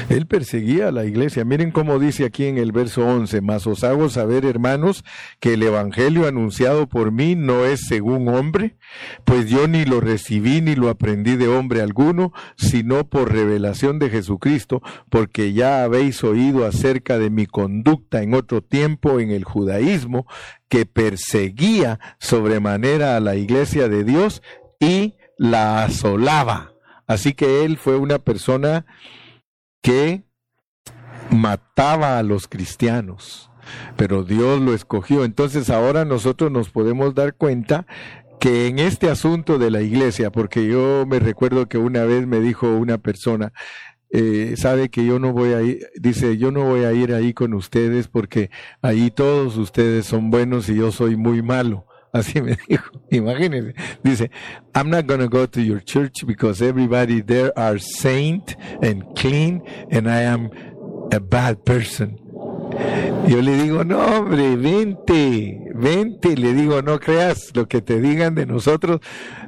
Él 0.09 0.27
perseguía 0.27 0.89
a 0.89 0.93
la 0.93 1.05
iglesia. 1.05 1.45
Miren 1.45 1.71
cómo 1.71 1.99
dice 1.99 2.25
aquí 2.25 2.47
en 2.47 2.59
el 2.59 2.73
verso 2.73 3.07
11, 3.07 3.41
mas 3.41 3.67
os 3.67 3.85
hago 3.85 4.09
saber, 4.09 4.45
hermanos, 4.45 5.05
que 5.41 5.55
el 5.55 5.63
Evangelio 5.63 6.27
anunciado 6.27 6.89
por 6.89 7.13
mí 7.13 7.35
no 7.35 7.65
es 7.65 7.87
según 7.87 8.29
hombre, 8.29 8.77
pues 9.25 9.49
yo 9.49 9.69
ni 9.69 9.85
lo 9.85 10.01
recibí 10.01 10.61
ni 10.61 10.75
lo 10.75 10.89
aprendí 10.89 11.37
de 11.37 11.49
hombre 11.49 11.83
alguno, 11.83 12.33
sino 12.57 13.09
por 13.09 13.33
revelación 13.33 13.99
de 13.99 14.11
Jesucristo, 14.11 14.83
porque 15.11 15.53
ya 15.53 15.85
habéis 15.85 16.25
oído 16.25 16.67
acerca 16.67 17.19
de 17.19 17.31
mi 17.31 17.47
conducta 17.47 18.23
en 18.23 18.35
otro 18.35 18.63
tiempo 18.63 19.21
en 19.21 19.31
el 19.31 19.45
judaísmo, 19.45 20.27
que 20.69 20.87
perseguía 20.87 21.99
sobremanera 22.19 23.17
a 23.17 23.21
la 23.21 23.37
iglesia 23.37 23.89
de 23.89 24.05
Dios 24.05 24.43
y 24.81 25.15
la 25.39 25.85
asolaba. 25.85 26.73
Así 27.07 27.33
que 27.33 27.65
él 27.65 27.79
fue 27.79 27.97
una 27.97 28.19
persona 28.19 28.85
que 29.83 30.25
mataba 31.31 32.19
a 32.19 32.23
los 32.23 32.49
cristianos, 32.49 33.51
pero 33.97 34.25
Dios 34.25 34.61
lo 34.61 34.75
escogió. 34.75 35.25
Entonces 35.25 35.71
ahora 35.71 36.05
nosotros 36.05 36.51
nos 36.51 36.71
podemos 36.71 37.15
dar 37.15 37.35
cuenta 37.35 37.87
que 38.41 38.69
en 38.69 38.79
este 38.79 39.11
asunto 39.11 39.59
de 39.59 39.71
la 39.71 39.83
iglesia, 39.83 40.31
porque 40.31 40.67
yo 40.67 41.05
me 41.07 41.19
recuerdo 41.19 41.67
que 41.67 41.79
una 41.79 42.05
vez 42.05 42.27
me 42.27 42.41
dijo 42.41 42.69
una 42.69 42.99
persona, 42.99 43.53
eh, 44.11 44.55
sabe 44.57 44.89
que 44.89 45.05
yo 45.05 45.19
no 45.19 45.33
voy 45.33 45.53
a 45.53 45.63
ir, 45.63 45.87
dice, 45.97 46.39
yo 46.39 46.51
no 46.51 46.65
voy 46.65 46.85
a 46.85 46.93
ir 46.93 47.13
ahí 47.13 47.35
con 47.35 47.53
ustedes 47.53 48.09
porque 48.09 48.51
ahí 48.81 49.11
todos 49.11 49.57
ustedes 49.57 50.07
son 50.07 50.31
buenos 50.31 50.69
y 50.69 50.77
yo 50.77 50.93
soy 50.93 51.17
muy 51.17 51.43
malo. 51.43 51.88
Así 52.13 52.41
me 52.41 52.57
dijo, 52.69 52.91
imagínense. 53.11 53.75
Dice, 54.03 54.31
I'm 54.75 54.91
not 54.91 55.07
going 55.07 55.21
to 55.21 55.29
go 55.29 55.47
to 55.47 55.61
your 55.61 55.81
church 55.81 56.27
because 56.27 56.63
everybody 56.63 57.21
there 57.21 57.53
are 57.59 57.79
saint 57.79 58.57
and 58.83 59.05
clean 59.17 59.63
and 59.91 60.09
I 60.09 60.23
am 60.23 60.51
a 61.13 61.21
bad 61.21 61.65
person. 61.65 62.19
Yo 63.27 63.43
le 63.43 63.63
digo, 63.63 63.85
no 63.85 64.01
hombre, 64.01 64.57
vente, 64.57 65.59
vente. 65.75 66.37
Le 66.37 66.55
digo, 66.55 66.83
no 66.83 66.99
creas 66.99 67.51
lo 67.55 67.67
que 67.67 67.83
te 67.83 68.01
digan 68.01 68.35
de 68.35 68.47
nosotros. 68.47 69.01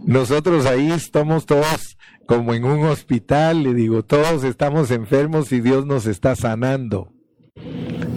Nosotros 0.05 0.67
ahí 0.67 0.91
estamos 0.91 1.47
todos 1.47 1.97
como 2.27 2.55
en 2.55 2.65
un 2.65 2.87
hospital. 2.87 3.63
Le 3.63 3.75
digo, 3.75 4.03
todos 4.03 4.45
estamos 4.45 4.91
enfermos 4.91 5.53
y 5.53 5.61
Dios 5.61 5.87
nos 5.87 6.07
está 6.07 6.37
sanando. 6.37 7.13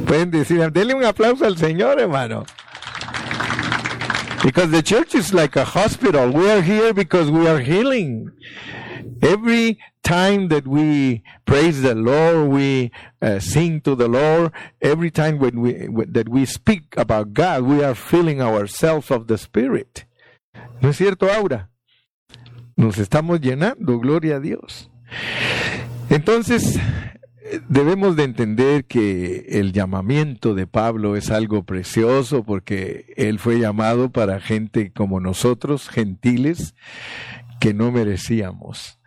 Pueden 0.05 0.31
decir, 0.31 0.59
denle 0.71 0.95
un 0.95 1.05
aplauso 1.05 1.45
al 1.45 1.57
Señor, 1.57 1.99
hermano. 1.99 2.45
Because 4.43 4.71
the 4.71 4.81
church 4.81 5.15
is 5.15 5.33
like 5.33 5.55
a 5.55 5.63
hospital. 5.63 6.29
We 6.29 6.51
are 6.51 6.61
here 6.61 6.93
because 6.93 7.31
we 7.31 7.47
are 7.47 7.59
healing. 7.59 8.29
Every 9.21 9.79
time 10.03 10.49
that 10.49 10.67
we 10.67 11.23
praise 11.45 11.81
the 11.81 11.95
Lord, 11.95 12.49
we 12.49 12.91
uh, 13.21 13.39
sing 13.39 13.79
to 13.81 13.95
the 13.95 14.09
Lord. 14.09 14.51
Every 14.81 15.09
time 15.11 15.39
when 15.39 15.61
we 15.61 15.87
that 16.09 16.27
we 16.27 16.45
speak 16.45 16.93
about 16.97 17.33
God, 17.33 17.63
we 17.63 17.83
are 17.83 17.95
filling 17.95 18.41
ourselves 18.41 19.09
of 19.09 19.27
the 19.27 19.37
Spirit. 19.37 20.05
¿No 20.81 20.89
es 20.89 20.97
cierto, 20.97 21.31
Aura? 21.31 21.69
Nos 22.75 22.97
estamos 22.97 23.39
llenando, 23.39 23.99
gloria 23.99 24.37
a 24.37 24.39
Dios. 24.41 24.89
Entonces, 26.09 26.77
debemos 27.67 28.15
de 28.15 28.23
entender 28.23 28.85
que 28.85 29.45
el 29.49 29.73
llamamiento 29.73 30.55
de 30.55 30.67
Pablo 30.67 31.15
es 31.15 31.29
algo 31.29 31.63
precioso 31.63 32.43
porque 32.43 33.13
él 33.17 33.39
fue 33.39 33.59
llamado 33.59 34.11
para 34.11 34.39
gente 34.39 34.91
como 34.91 35.19
nosotros, 35.19 35.89
gentiles, 35.89 36.75
que 37.59 37.73
no 37.73 37.91
merecíamos. 37.91 38.99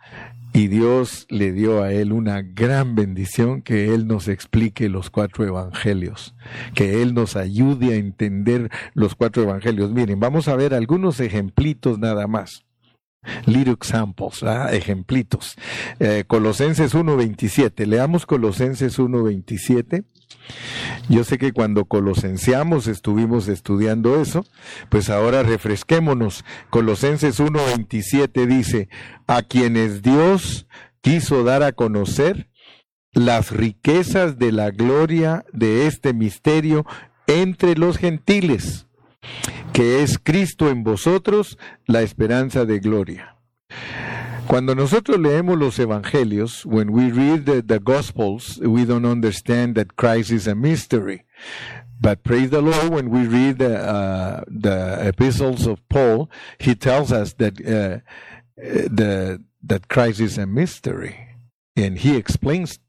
Y 0.53 0.69
Dios 0.69 1.27
le 1.29 1.51
dio 1.51 1.83
a 1.83 1.91
él 1.91 2.11
una 2.11 2.41
gran 2.41 2.95
bendición 2.95 3.61
que 3.61 3.93
él 3.93 4.07
nos 4.07 4.27
explique 4.27 4.89
los 4.89 5.09
cuatro 5.09 5.45
evangelios, 5.45 6.35
que 6.73 7.01
él 7.01 7.13
nos 7.13 7.35
ayude 7.35 7.93
a 7.93 7.97
entender 7.97 8.71
los 8.93 9.13
cuatro 9.13 9.43
evangelios. 9.43 9.91
Miren, 9.91 10.19
vamos 10.19 10.47
a 10.47 10.55
ver 10.55 10.73
algunos 10.73 11.19
ejemplitos 11.19 11.99
nada 11.99 12.25
más. 12.27 12.66
Little 13.45 13.73
examples, 13.73 14.43
ejemplitos. 14.71 15.55
Eh, 15.99 16.23
Colosenses 16.27 16.95
1.27. 16.95 17.85
Leamos 17.85 18.25
Colosenses 18.25 18.99
1.27. 18.99 20.05
Yo 21.09 21.23
sé 21.23 21.37
que 21.37 21.51
cuando 21.51 21.85
colosenciamos 21.85 22.87
estuvimos 22.87 23.47
estudiando 23.47 24.19
eso, 24.21 24.45
pues 24.89 25.09
ahora 25.09 25.43
refresquémonos. 25.43 26.45
Colosenses 26.69 27.39
1.27 27.39 28.45
dice, 28.45 28.89
a 29.27 29.41
quienes 29.41 30.01
Dios 30.01 30.67
quiso 31.01 31.43
dar 31.43 31.63
a 31.63 31.71
conocer 31.71 32.49
las 33.13 33.51
riquezas 33.51 34.37
de 34.37 34.51
la 34.51 34.71
gloria 34.71 35.45
de 35.53 35.87
este 35.87 36.13
misterio 36.13 36.85
entre 37.27 37.75
los 37.75 37.97
gentiles 37.97 38.87
que 39.77 40.01
es 40.01 40.17
Cristo 40.17 40.71
en 40.71 40.83
vosotros, 40.83 41.59
la 41.85 42.01
esperanza 42.01 42.65
de 42.65 42.79
gloria. 42.79 43.35
Cuando 44.47 44.73
nosotros 44.73 45.19
leemos 45.19 45.55
los 45.55 45.77
evangelios, 45.77 46.65
when 46.65 46.89
we 46.89 47.11
read 47.11 47.45
the, 47.45 47.79
Gospels, 47.79 48.59
we 48.59 48.85
don't 48.85 49.05
understand 49.05 49.75
that 49.75 49.95
Christ 49.95 50.31
is 50.31 50.47
a 50.47 50.55
mystery. 50.55 51.25
But 52.01 52.23
praise 52.23 52.49
the 52.49 52.63
Lord, 52.63 52.89
when 52.89 53.11
we 53.11 53.27
read 53.27 53.59
the, 53.59 53.77
uh, 53.77 54.43
epistles 54.99 55.67
of 55.67 55.87
Paul, 55.89 56.31
he 56.57 56.73
tells 56.73 57.11
us 57.11 57.33
that 57.33 57.61
uh, 57.61 57.99
that 59.61 59.89
Christ 59.89 60.19
is 60.21 60.39
a 60.39 60.47
mystery, 60.47 61.15
and 61.75 61.99
he 61.99 62.17
explains 62.17 62.79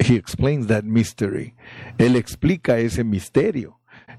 he 0.00 0.16
explains 0.16 0.66
that 0.66 0.84
mystery. 0.84 1.54
Él 1.96 2.16
explica 2.16 2.80
ese 2.80 3.04
misterio. 3.04 3.77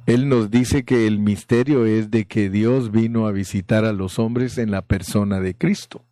Él 0.10 0.28
nos 0.28 0.50
dice 0.50 0.86
que 0.86 1.06
el 1.06 1.19
misterio 1.19 1.86
es 1.86 2.10
de 2.10 2.26
que 2.26 2.50
Dios 2.50 2.91
vino 2.91 3.28
a 3.28 3.32
visitar 3.32 3.86
a 3.86 3.93
los 3.93 4.17
hombres 4.17 4.58
en 4.58 4.72
la 4.72 4.82
persona 4.82 5.39
de 5.39 5.54
Cristo. 5.54 6.04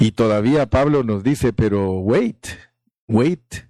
Y 0.00 0.12
todavía 0.12 0.64
Pablo 0.64 1.02
nos 1.02 1.22
dice, 1.22 1.52
pero 1.52 1.92
wait, 2.00 2.46
wait. 3.06 3.66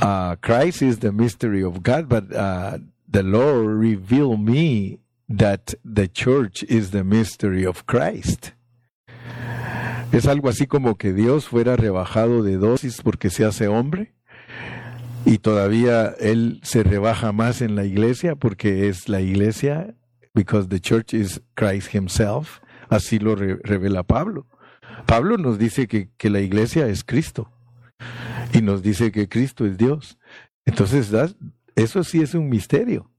Uh, 0.00 0.36
Christ 0.40 0.82
is 0.82 1.00
the 1.00 1.10
mystery 1.10 1.64
of 1.64 1.82
God, 1.82 2.08
but 2.08 2.32
uh, 2.32 2.78
the 3.10 3.24
Lord 3.24 3.80
revealed 3.80 4.38
me 4.38 5.00
that 5.28 5.74
the 5.84 6.06
church 6.06 6.62
is 6.68 6.92
the 6.92 7.02
mystery 7.02 7.66
of 7.66 7.84
Christ. 7.84 8.52
Es 10.12 10.26
algo 10.26 10.48
así 10.48 10.68
como 10.68 10.94
que 10.94 11.12
Dios 11.12 11.48
fuera 11.48 11.74
rebajado 11.74 12.44
de 12.44 12.58
dosis 12.58 13.02
porque 13.02 13.30
se 13.30 13.44
hace 13.44 13.66
hombre 13.66 14.14
y 15.24 15.38
todavía 15.38 16.14
él 16.20 16.60
se 16.62 16.82
rebaja 16.82 17.32
más 17.32 17.62
en 17.62 17.74
la 17.74 17.84
iglesia 17.84 18.36
porque 18.36 18.88
es 18.88 19.08
la 19.08 19.20
iglesia, 19.20 19.94
because 20.34 20.68
the 20.68 20.80
church 20.80 21.14
is 21.14 21.40
Christ 21.54 21.94
himself, 21.94 22.60
así 22.88 23.18
lo 23.18 23.34
revela 23.34 24.02
Pablo. 24.02 24.46
Pablo 25.06 25.36
nos 25.36 25.58
dice 25.58 25.86
que, 25.86 26.10
que, 26.16 26.30
la 26.30 26.40
iglesia 26.40 26.86
es 26.86 27.04
Cristo 27.04 27.50
y 28.52 28.60
nos 28.62 28.82
dice 28.82 29.12
que 29.12 29.28
Cristo 29.28 29.66
es 29.66 29.76
Dios. 29.76 30.18
Entonces, 30.64 31.12
eso 31.76 32.04
sí 32.04 32.22
es 32.22 32.34
un 32.34 32.48
misterio. 32.48 33.10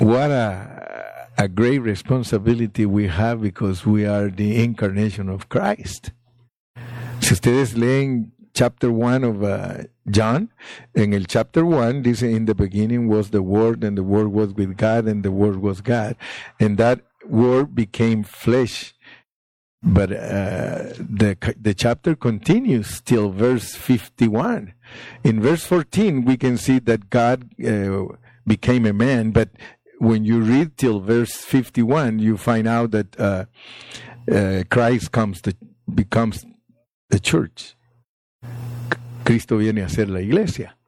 What 0.00 0.30
a, 0.30 1.28
a 1.36 1.48
great 1.48 1.82
responsibility 1.82 2.86
we 2.86 3.08
have 3.08 3.40
because 3.40 3.84
we 3.84 4.06
are 4.06 4.30
the 4.30 4.62
incarnation 4.62 5.28
of 5.28 5.48
Christ. 5.48 6.10
Si 7.20 7.34
ustedes 7.34 7.76
leen 7.76 8.32
chapter 8.58 8.90
1 8.90 9.22
of 9.22 9.44
uh, 9.44 9.84
John, 10.10 10.50
en 10.96 11.14
el 11.14 11.26
chapter 11.26 11.64
1 11.64 12.02
dice, 12.02 12.22
in 12.22 12.46
the 12.46 12.56
beginning 12.56 13.06
was 13.06 13.30
the 13.30 13.40
Word, 13.40 13.84
and 13.84 13.96
the 13.96 14.02
Word 14.02 14.32
was 14.32 14.52
with 14.52 14.76
God, 14.76 15.06
and 15.06 15.22
the 15.22 15.30
Word 15.30 15.62
was 15.62 15.80
God. 15.80 16.16
And 16.58 16.76
that 16.76 17.02
Word 17.24 17.76
became 17.76 18.24
flesh. 18.24 18.96
But 19.80 20.10
uh, 20.10 20.90
the, 20.98 21.38
the 21.56 21.72
chapter 21.72 22.16
continues 22.16 23.00
till 23.00 23.30
verse 23.30 23.76
51. 23.76 24.74
In 25.22 25.40
verse 25.40 25.62
14, 25.62 26.24
we 26.24 26.36
can 26.36 26.56
see 26.58 26.80
that 26.80 27.10
God 27.10 27.48
uh, 27.64 28.06
became 28.44 28.86
a 28.86 28.92
man, 28.92 29.30
but 29.30 29.50
when 30.00 30.24
you 30.24 30.40
read 30.40 30.76
till 30.76 30.98
verse 30.98 31.36
51, 31.36 32.18
you 32.18 32.36
find 32.36 32.66
out 32.66 32.90
that 32.90 33.20
uh, 33.20 33.44
uh, 34.32 34.64
Christ 34.68 35.12
comes 35.12 35.40
to, 35.42 35.54
becomes 35.94 36.44
the 37.08 37.20
church. 37.20 37.76
Cristo 39.24 39.56
viene 39.56 39.82
a 39.82 39.88
ser 39.88 40.08
la 40.08 40.20
iglesia. 40.20 40.78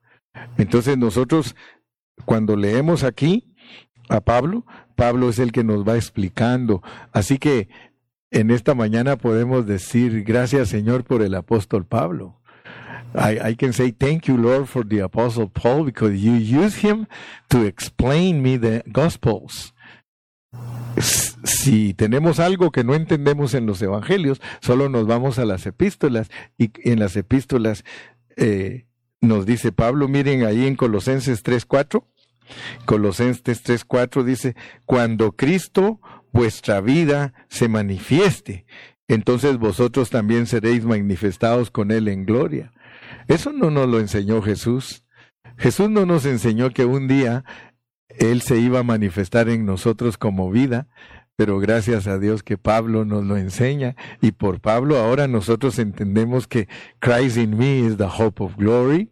Entonces 0.59 0.97
nosotros, 0.97 1.57
cuando 2.25 2.57
leemos 2.57 3.05
aquí 3.05 3.55
a 4.09 4.21
Pablo, 4.21 4.65
Pablo 4.97 5.29
es 5.29 5.39
el 5.39 5.53
que 5.53 5.65
nos 5.65 5.87
va 5.87 5.97
explicando. 5.97 6.83
Así 7.13 7.39
que 7.39 7.69
en 8.31 8.51
esta 8.51 8.75
mañana 8.75 9.17
podemos 9.17 9.67
decir 9.67 10.23
gracias 10.25 10.69
Señor 10.69 11.05
por 11.05 11.23
el 11.23 11.35
apóstol 11.35 11.85
Pablo. 11.85 12.41
I, 13.13 13.57
can 13.57 13.73
say 13.73 13.91
thank 13.91 14.27
you, 14.27 14.37
Lord, 14.37 14.67
for 14.67 14.87
the 14.87 15.01
Apostle 15.01 15.49
Paul 15.49 15.85
because 15.85 16.15
you 16.15 16.35
use 16.35 16.77
him 16.77 17.09
to 17.49 17.65
explain 17.65 18.41
me 18.41 18.57
the 18.57 18.85
Gospels. 18.87 19.75
Si 21.43 21.95
tenemos 21.95 22.39
algo 22.39 22.71
que 22.71 22.85
no 22.85 22.95
entendemos 22.95 23.55
en 23.55 23.67
los 23.67 23.83
evangelios, 23.83 24.41
solo 24.61 24.89
nos 24.89 25.07
vamos 25.07 25.39
a 25.39 25.45
las 25.45 25.67
epístolas 25.67 26.31
y 26.59 26.71
en 26.85 27.01
las 27.01 27.17
epístolas 27.17 27.85
eh, 28.37 28.87
nos 29.21 29.47
dice 29.47 29.73
Pablo, 29.73 30.09
miren 30.09 30.45
ahí 30.45 30.67
en 30.67 30.77
Colosenses 30.77 31.45
3.4, 31.45 32.05
Colosenses 32.85 33.65
3.4 33.65 34.25
dice, 34.25 34.57
cuando 34.87 35.33
Cristo 35.33 36.01
vuestra 36.33 36.81
vida 36.81 37.35
se 37.49 37.69
manifieste, 37.69 38.67
entonces 39.09 39.59
vosotros 39.59 40.11
también 40.11 40.47
seréis 40.47 40.85
manifestados 40.85 41.71
con 41.71 41.91
Él 41.91 42.09
en 42.09 42.25
gloria. 42.25 42.73
Eso 43.29 43.53
no 43.53 43.71
nos 43.71 43.89
lo 43.89 43.99
enseñó 43.99 44.43
Jesús. 44.43 45.05
Jesús 45.57 45.91
no 45.91 46.07
nos 46.07 46.25
enseñó 46.27 46.71
que 46.71 46.85
un 46.85 47.09
día 47.09 47.45
Él 48.09 48.41
se 48.41 48.59
iba 48.59 48.81
a 48.81 48.85
manifestar 48.85 49.49
en 49.49 49.65
nosotros 49.65 50.17
como 50.17 50.51
vida, 50.51 50.89
pero 51.41 51.59
gracias 51.59 52.07
a 52.07 52.19
Dios 52.19 52.43
que 52.43 52.59
Pablo 52.59 53.07
nos 53.07 53.25
lo 53.25 53.39
enseña 53.39 53.97
y 54.21 54.33
por 54.33 54.61
Pablo 54.61 54.99
ahora 54.99 55.27
nosotros 55.27 55.79
entendemos 55.79 56.47
que 56.47 56.69
Christ 56.99 57.39
in 57.39 57.57
me 57.57 57.79
is 57.79 57.97
the 57.97 58.05
hope 58.05 58.45
of 58.45 58.57
glory. 58.59 59.09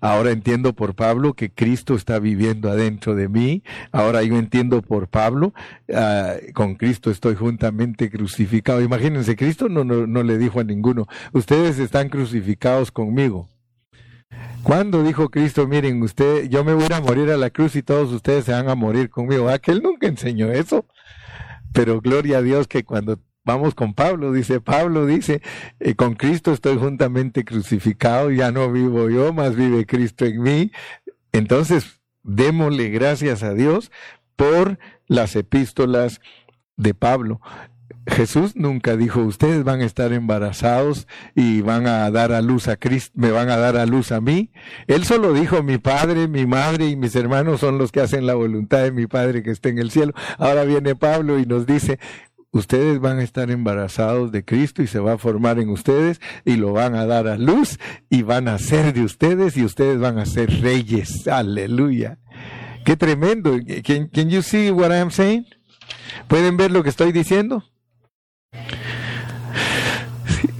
Ahora 0.00 0.32
entiendo 0.32 0.72
por 0.72 0.96
Pablo 0.96 1.34
que 1.34 1.52
Cristo 1.52 1.94
está 1.94 2.18
viviendo 2.18 2.68
adentro 2.68 3.14
de 3.14 3.28
mí. 3.28 3.62
Ahora 3.92 4.24
yo 4.24 4.36
entiendo 4.36 4.82
por 4.82 5.06
Pablo, 5.06 5.54
uh, 5.86 6.52
con 6.52 6.74
Cristo 6.74 7.12
estoy 7.12 7.36
juntamente 7.36 8.10
crucificado. 8.10 8.82
Imagínense, 8.82 9.36
Cristo 9.36 9.68
no, 9.68 9.84
no, 9.84 10.08
no 10.08 10.24
le 10.24 10.36
dijo 10.36 10.58
a 10.58 10.64
ninguno, 10.64 11.06
ustedes 11.32 11.78
están 11.78 12.08
crucificados 12.08 12.90
conmigo. 12.90 13.48
¿Cuándo 14.64 15.04
dijo 15.04 15.28
Cristo, 15.30 15.68
miren, 15.68 16.02
usted, 16.02 16.48
yo 16.48 16.64
me 16.64 16.74
voy 16.74 16.88
a 16.92 17.00
morir 17.00 17.30
a 17.30 17.36
la 17.36 17.50
cruz 17.50 17.76
y 17.76 17.84
todos 17.84 18.12
ustedes 18.12 18.46
se 18.46 18.52
van 18.52 18.68
a 18.68 18.74
morir 18.74 19.10
conmigo? 19.10 19.48
Aquel 19.48 19.80
nunca 19.80 20.08
enseñó 20.08 20.50
eso. 20.50 20.84
Pero 21.78 22.00
gloria 22.00 22.38
a 22.38 22.42
Dios 22.42 22.66
que 22.66 22.82
cuando 22.82 23.20
vamos 23.44 23.76
con 23.76 23.94
Pablo, 23.94 24.32
dice 24.32 24.60
Pablo, 24.60 25.06
dice, 25.06 25.42
eh, 25.78 25.94
con 25.94 26.16
Cristo 26.16 26.52
estoy 26.52 26.76
juntamente 26.76 27.44
crucificado, 27.44 28.32
ya 28.32 28.50
no 28.50 28.72
vivo 28.72 29.08
yo, 29.08 29.32
más 29.32 29.54
vive 29.54 29.86
Cristo 29.86 30.24
en 30.24 30.42
mí. 30.42 30.72
Entonces, 31.30 32.00
démosle 32.24 32.88
gracias 32.88 33.44
a 33.44 33.54
Dios 33.54 33.92
por 34.34 34.80
las 35.06 35.36
epístolas 35.36 36.20
de 36.76 36.94
Pablo. 36.94 37.40
Jesús 38.08 38.56
nunca 38.56 38.96
dijo, 38.96 39.20
ustedes 39.20 39.64
van 39.64 39.80
a 39.80 39.84
estar 39.84 40.12
embarazados 40.12 41.06
y 41.34 41.60
van 41.60 41.86
a 41.86 42.10
dar 42.10 42.32
a 42.32 42.40
luz 42.40 42.68
a 42.68 42.76
Cristo, 42.76 43.12
me 43.14 43.30
van 43.30 43.50
a 43.50 43.56
dar 43.56 43.76
a 43.76 43.86
luz 43.86 44.12
a 44.12 44.20
mí. 44.20 44.50
Él 44.86 45.04
solo 45.04 45.32
dijo, 45.32 45.62
mi 45.62 45.78
padre, 45.78 46.26
mi 46.26 46.46
madre 46.46 46.88
y 46.88 46.96
mis 46.96 47.14
hermanos 47.16 47.60
son 47.60 47.78
los 47.78 47.92
que 47.92 48.00
hacen 48.00 48.26
la 48.26 48.34
voluntad 48.34 48.82
de 48.82 48.92
mi 48.92 49.06
padre 49.06 49.42
que 49.42 49.50
está 49.50 49.68
en 49.68 49.78
el 49.78 49.90
cielo. 49.90 50.14
Ahora 50.38 50.64
viene 50.64 50.96
Pablo 50.96 51.38
y 51.38 51.46
nos 51.46 51.66
dice, 51.66 51.98
ustedes 52.50 52.98
van 52.98 53.18
a 53.18 53.22
estar 53.22 53.50
embarazados 53.50 54.32
de 54.32 54.44
Cristo 54.44 54.82
y 54.82 54.86
se 54.86 54.98
va 54.98 55.12
a 55.12 55.18
formar 55.18 55.58
en 55.58 55.68
ustedes 55.68 56.20
y 56.44 56.56
lo 56.56 56.72
van 56.72 56.94
a 56.94 57.06
dar 57.06 57.28
a 57.28 57.36
luz 57.36 57.78
y 58.08 58.22
van 58.22 58.48
a 58.48 58.58
ser 58.58 58.94
de 58.94 59.02
ustedes 59.02 59.56
y 59.56 59.64
ustedes 59.64 59.98
van 59.98 60.18
a 60.18 60.26
ser 60.26 60.50
reyes. 60.62 61.28
Aleluya. 61.28 62.18
Qué 62.84 62.96
tremendo. 62.96 63.58
Can, 63.84 64.08
can 64.08 64.30
you 64.30 64.42
see 64.42 64.70
what 64.70 64.90
I 64.90 65.00
am 65.00 65.10
saying? 65.10 65.46
¿Pueden 66.26 66.56
ver 66.56 66.70
lo 66.70 66.82
que 66.82 66.88
estoy 66.88 67.12
diciendo? 67.12 67.64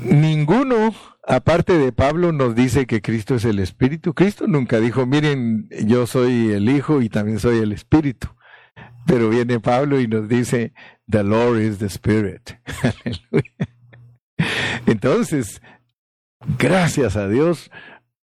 Ninguno, 0.02 0.94
aparte 1.26 1.78
de 1.78 1.92
Pablo, 1.92 2.32
nos 2.32 2.54
dice 2.54 2.86
que 2.86 3.02
Cristo 3.02 3.34
es 3.34 3.44
el 3.44 3.58
Espíritu. 3.58 4.14
Cristo 4.14 4.46
nunca 4.46 4.80
dijo, 4.80 5.06
miren, 5.06 5.68
yo 5.84 6.06
soy 6.06 6.52
el 6.52 6.68
Hijo 6.68 7.02
y 7.02 7.08
también 7.08 7.40
soy 7.40 7.58
el 7.58 7.72
Espíritu. 7.72 8.28
Pero 9.06 9.30
viene 9.30 9.60
Pablo 9.60 10.00
y 10.00 10.06
nos 10.06 10.28
dice, 10.28 10.72
The 11.10 11.24
Lord 11.24 11.60
is 11.60 11.78
the 11.78 11.86
Spirit. 11.86 12.50
Entonces, 14.86 15.62
gracias 16.58 17.16
a 17.16 17.28
Dios 17.28 17.70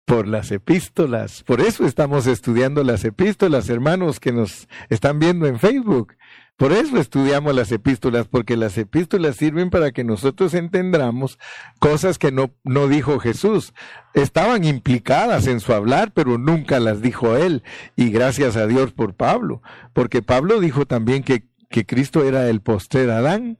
por 0.05 0.28
las 0.28 0.51
epístolas. 0.51 1.43
Por 1.43 1.60
eso 1.60 1.86
estamos 1.86 2.28
estudiando 2.28 2.84
las 2.84 3.03
epístolas, 3.03 3.70
hermanos 3.70 4.20
que 4.20 4.32
nos 4.32 4.68
están 4.89 5.20
viendo 5.20 5.47
en 5.47 5.60
Facebook. 5.60 6.14
Por 6.58 6.72
eso 6.72 6.97
estudiamos 6.97 7.53
las 7.53 7.72
epístolas, 7.72 8.28
porque 8.28 8.58
las 8.58 8.80
epístolas 8.80 9.36
sirven 9.36 9.70
para 9.70 9.91
que 9.91 10.03
nosotros 10.03 10.55
entendamos 10.55 11.38
cosas 11.78 12.18
que 12.18 12.32
no, 12.32 12.49
no 12.64 12.88
dijo 12.88 13.20
Jesús. 13.20 13.74
Estaban 14.16 14.64
implicadas 14.64 15.45
en 15.45 15.60
su 15.60 15.74
hablar, 15.74 16.14
pero 16.14 16.39
nunca 16.39 16.80
las 16.80 16.99
dijo 16.99 17.38
él. 17.38 17.64
Y 17.95 18.10
gracias 18.10 18.55
a 18.55 18.66
Dios 18.66 18.91
por 18.91 19.14
Pablo, 19.14 19.62
porque 19.93 20.24
Pablo 20.24 20.60
dijo 20.60 20.88
también 20.88 21.22
que, 21.22 21.43
que 21.70 21.86
Cristo 21.86 22.24
era 22.24 22.49
el 22.49 22.62
postrer 22.62 23.12
Adán. 23.12 23.60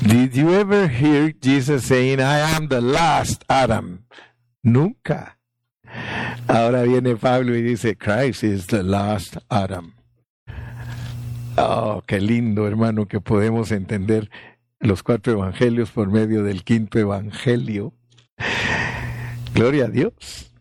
Did 0.00 0.32
you 0.32 0.54
ever 0.54 0.88
hear 0.88 1.34
Jesus 1.38 1.84
saying, 1.84 2.18
I 2.18 2.40
am 2.56 2.68
the 2.68 2.80
last 2.80 3.44
Adam? 3.48 4.06
Nunca. 4.62 5.38
Ahora 6.46 6.84
viene 6.84 7.14
Pablo 7.16 7.54
y 7.54 7.60
dice, 7.60 7.94
Christ 7.94 8.42
is 8.42 8.68
the 8.68 8.82
last 8.82 9.36
Adam. 9.50 9.97
Oh, 11.60 12.02
qué 12.06 12.20
lindo, 12.20 12.66
hermano, 12.68 13.06
que 13.06 13.20
podemos 13.20 13.72
entender 13.72 14.30
los 14.80 15.02
cuatro 15.02 15.32
evangelios 15.32 15.90
por 15.90 16.08
medio 16.08 16.44
del 16.44 16.62
quinto 16.62 16.98
evangelio. 16.98 17.92
Gloria 19.54 19.86
a 19.86 19.88
Dios. 19.88 20.52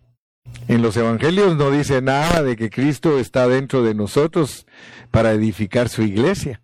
En 0.68 0.82
los 0.82 0.98
evangelios 0.98 1.56
no 1.56 1.70
dice 1.72 2.02
nada 2.02 2.42
de 2.42 2.56
que 2.56 2.70
Cristo 2.70 3.20
está 3.20 3.48
dentro 3.48 3.84
de 3.84 3.94
nosotros 3.94 4.66
para 5.12 5.32
edificar 5.34 5.88
su 5.90 6.02
iglesia. 6.02 6.62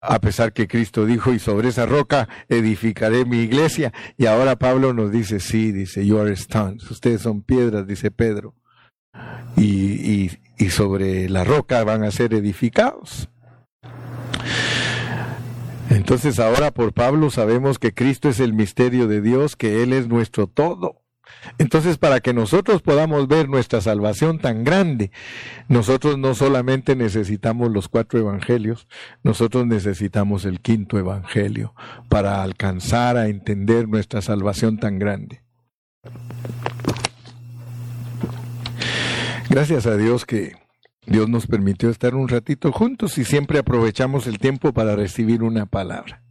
A 0.00 0.20
pesar 0.20 0.54
que 0.54 0.66
Cristo 0.66 1.04
dijo, 1.04 1.32
y 1.34 1.38
sobre 1.38 1.68
esa 1.68 1.84
roca 1.84 2.28
edificaré 2.48 3.26
mi 3.26 3.40
iglesia. 3.40 3.92
Y 4.16 4.24
ahora 4.26 4.56
Pablo 4.56 4.94
nos 4.94 5.12
dice, 5.12 5.38
sí, 5.38 5.70
dice, 5.72 6.06
you 6.06 6.18
are 6.18 6.32
stones. 6.32 6.90
Ustedes 6.90 7.20
son 7.20 7.42
piedras, 7.42 7.86
dice 7.86 8.10
Pedro. 8.10 8.54
Y, 9.56 9.64
y, 9.64 10.30
y 10.56 10.70
sobre 10.70 11.28
la 11.28 11.44
roca 11.44 11.84
van 11.84 12.04
a 12.04 12.10
ser 12.10 12.32
edificados. 12.32 13.28
Entonces 16.00 16.38
ahora 16.38 16.70
por 16.70 16.94
Pablo 16.94 17.28
sabemos 17.28 17.78
que 17.78 17.92
Cristo 17.92 18.30
es 18.30 18.40
el 18.40 18.54
misterio 18.54 19.06
de 19.06 19.20
Dios, 19.20 19.54
que 19.54 19.82
Él 19.82 19.92
es 19.92 20.08
nuestro 20.08 20.46
todo. 20.46 21.02
Entonces 21.58 21.98
para 21.98 22.20
que 22.20 22.32
nosotros 22.32 22.80
podamos 22.80 23.28
ver 23.28 23.50
nuestra 23.50 23.82
salvación 23.82 24.38
tan 24.38 24.64
grande, 24.64 25.12
nosotros 25.68 26.16
no 26.16 26.34
solamente 26.34 26.96
necesitamos 26.96 27.70
los 27.70 27.88
cuatro 27.90 28.18
evangelios, 28.18 28.88
nosotros 29.22 29.66
necesitamos 29.66 30.46
el 30.46 30.62
quinto 30.62 30.98
evangelio 30.98 31.74
para 32.08 32.42
alcanzar 32.42 33.18
a 33.18 33.28
entender 33.28 33.86
nuestra 33.86 34.22
salvación 34.22 34.78
tan 34.78 34.98
grande. 34.98 35.42
Gracias 39.50 39.84
a 39.84 39.98
Dios 39.98 40.24
que 40.24 40.54
Dios 41.06 41.28
nos 41.28 41.46
permitió 41.46 41.90
estar 41.90 42.14
un 42.14 42.28
ratito 42.28 42.72
juntos 42.72 43.18
y 43.18 43.24
siempre 43.24 43.58
aprovechamos 43.58 44.26
el 44.26 44.38
tiempo 44.38 44.72
para 44.72 44.96
recibir 44.96 45.42
una 45.42 45.66
palabra. 45.66 46.22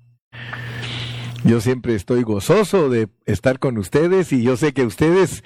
Yo 1.43 1.61
siempre 1.61 1.95
estoy 1.95 2.23
gozoso 2.23 2.89
de 2.89 3.09
estar 3.25 3.59
con 3.59 3.77
ustedes 3.77 4.31
y 4.33 4.43
yo 4.43 4.57
sé 4.57 4.73
que 4.73 4.85
ustedes, 4.85 5.43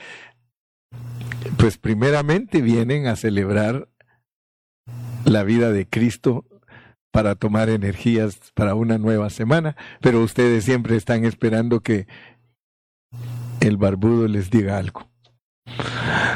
pues 1.57 1.77
primeramente 1.77 2.61
vienen 2.61 3.07
a 3.07 3.15
celebrar 3.15 3.89
la 5.23 5.43
vida 5.43 5.71
de 5.71 5.87
Cristo 5.87 6.45
para 7.11 7.35
tomar 7.35 7.69
energías 7.69 8.39
para 8.55 8.73
una 8.73 8.97
nueva 8.97 9.29
semana, 9.29 9.75
pero 10.01 10.21
ustedes 10.21 10.65
siempre 10.65 10.95
están 10.95 11.25
esperando 11.25 11.81
que 11.81 12.07
el 13.61 13.77
barbudo 13.77 14.27
les 14.27 14.49
diga 14.49 14.77
algo. 14.77 15.07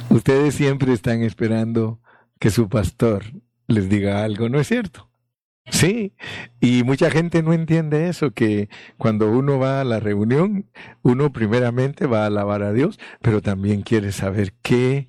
Ustedes 0.10 0.54
siempre 0.56 0.94
están 0.94 1.24
esperando 1.24 2.00
que 2.40 2.50
su 2.50 2.70
pastor 2.70 3.24
les 3.68 3.90
diga 3.90 4.24
algo, 4.24 4.50
¿no 4.50 4.60
es 4.60 4.68
cierto? 4.68 5.10
Sí, 5.70 6.14
y 6.62 6.84
mucha 6.84 7.12
gente 7.12 7.44
no 7.44 7.52
entiende 7.52 8.08
eso, 8.08 8.32
que 8.32 8.70
cuando 8.98 9.30
uno 9.30 9.60
va 9.60 9.82
a 9.82 9.84
la 9.84 10.00
reunión, 10.00 10.66
uno 11.02 11.34
primeramente 11.34 12.06
va 12.06 12.24
a 12.24 12.28
alabar 12.28 12.64
a 12.64 12.72
Dios, 12.72 13.00
pero 13.22 13.42
también 13.42 13.82
quiere 13.82 14.14
saber 14.14 14.54
qué 14.62 15.08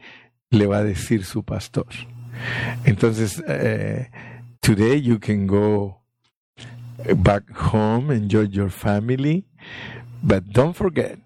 le 0.51 0.67
va 0.67 0.79
a 0.79 0.85
decir 0.85 1.25
su 1.25 1.45
pastor. 1.45 1.87
Entonces, 2.85 3.39
uh, 3.39 4.05
today 4.61 5.01
you 5.01 5.21
can 5.21 5.47
go 5.47 6.01
back 7.17 7.45
home, 7.73 8.13
enjoy 8.13 8.49
your 8.49 8.71
family, 8.71 9.45
but 10.23 10.43
don't 10.53 10.75
forget 10.75 11.19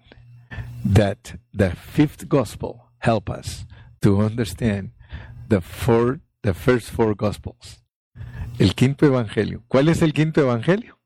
that 0.85 1.39
the 1.53 1.71
fifth 1.71 2.27
gospel 2.27 2.91
help 2.99 3.29
us 3.29 3.65
to 4.01 4.21
understand 4.21 4.92
the 5.53 5.61
four, 5.61 6.19
the 6.41 6.53
first 6.53 6.89
four 6.89 7.13
gospels. 7.15 7.83
El 8.57 8.73
quinto 8.73 9.05
evangelio. 9.05 9.63
¿Cuál 9.67 9.87
es 9.89 10.01
el 10.01 10.11
quinto 10.11 10.41
evangelio? 10.41 10.99